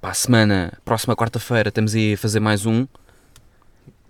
para 0.00 0.10
a 0.10 0.14
semana, 0.14 0.78
próxima 0.84 1.16
quarta-feira, 1.16 1.70
estamos 1.70 1.94
aí 1.96 2.12
a 2.12 2.16
fazer 2.18 2.38
mais 2.38 2.64
um. 2.64 2.86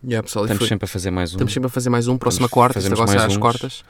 Yeah, 0.05 0.23
pessoal, 0.23 0.45
Estamos 0.45 0.59
foi- 0.61 0.69
sempre 0.69 0.85
a 0.85 0.89
fazer 0.89 1.11
mais 1.11 1.31
um. 1.31 1.37
estamos 1.37 1.53
sempre 1.55 1.67
a 1.69 1.71
fazer 1.71 1.89
mais 1.89 2.07
um, 2.07 2.19
próxima 2.19 2.43
Vamos- 2.49 2.53
quarta, 2.53 2.79
isto 2.81 2.93
agora 2.93 3.07
sai 3.09 3.17
mais 3.17 3.33
às 3.33 3.37
quartas. 3.39 3.85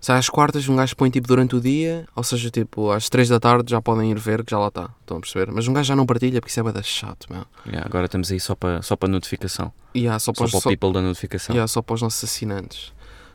Sai 0.00 0.16
às 0.18 0.28
quartas, 0.28 0.68
um 0.68 0.76
gajo 0.76 0.94
põe 0.96 1.10
tipo 1.10 1.26
durante 1.26 1.56
o 1.56 1.60
dia, 1.60 2.06
ou 2.14 2.22
seja, 2.22 2.50
tipo 2.50 2.90
às 2.90 3.08
3 3.08 3.28
da 3.30 3.40
tarde 3.40 3.70
já 3.72 3.82
podem 3.82 4.10
ir 4.12 4.18
ver 4.18 4.44
que 4.44 4.50
já 4.52 4.58
lá 4.58 4.68
está, 4.68 4.90
estão 5.00 5.16
a 5.16 5.20
perceber? 5.20 5.50
Mas 5.52 5.66
um 5.66 5.72
gajo 5.72 5.88
já 5.88 5.96
não 5.96 6.06
partilha 6.06 6.40
porque 6.40 6.50
isso 6.50 6.60
é 6.60 6.62
bada 6.62 6.82
chato, 6.82 7.26
meu. 7.30 7.44
Yeah, 7.66 7.84
agora 7.86 8.04
estamos 8.06 8.30
aí 8.30 8.38
só 8.38 8.54
para, 8.54 8.80
só 8.82 8.94
para 8.96 9.08
notificação. 9.08 9.72
E 9.94 10.06
há 10.06 10.18
só 10.18 10.32
Só 10.32 10.32
para 10.34 10.44
os, 10.44 10.50
para 10.52 10.58
o 10.58 10.62
só, 10.62 10.68
people 10.70 10.92
da 10.92 11.02
notificação. 11.02 11.60
há 11.60 11.66
só 11.66 11.82
para 11.82 11.94
os 11.94 12.02
nossos 12.02 12.22
assinantes. 12.22 12.92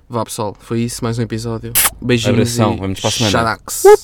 Vá 0.10 0.23
pessoal, 0.23 0.56
foi 0.60 0.82
isso, 0.82 1.04
mais 1.04 1.17
um 1.17 1.21
episódio. 1.23 1.73
Beijinhos 2.02 2.34
Abração, 2.58 2.73
e 2.73 2.76
vemo-nos 2.76 2.99
para 2.99 3.08
a 3.10 3.12
semana. 3.12 3.32
Xanax. 3.32 4.03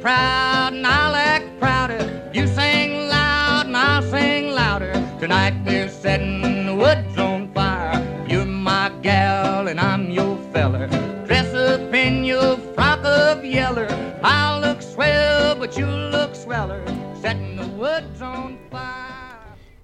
Proud 0.00 0.72
and 0.72 0.86
I'll 0.86 1.14
act 1.14 1.58
prouder. 1.58 2.30
You 2.32 2.46
sing 2.46 3.08
loud 3.08 3.66
and 3.66 3.76
I'll 3.76 4.02
sing 4.02 4.52
louder. 4.52 4.92
Tonight 5.18 5.54
we're 5.64 5.88
setting 5.88 6.37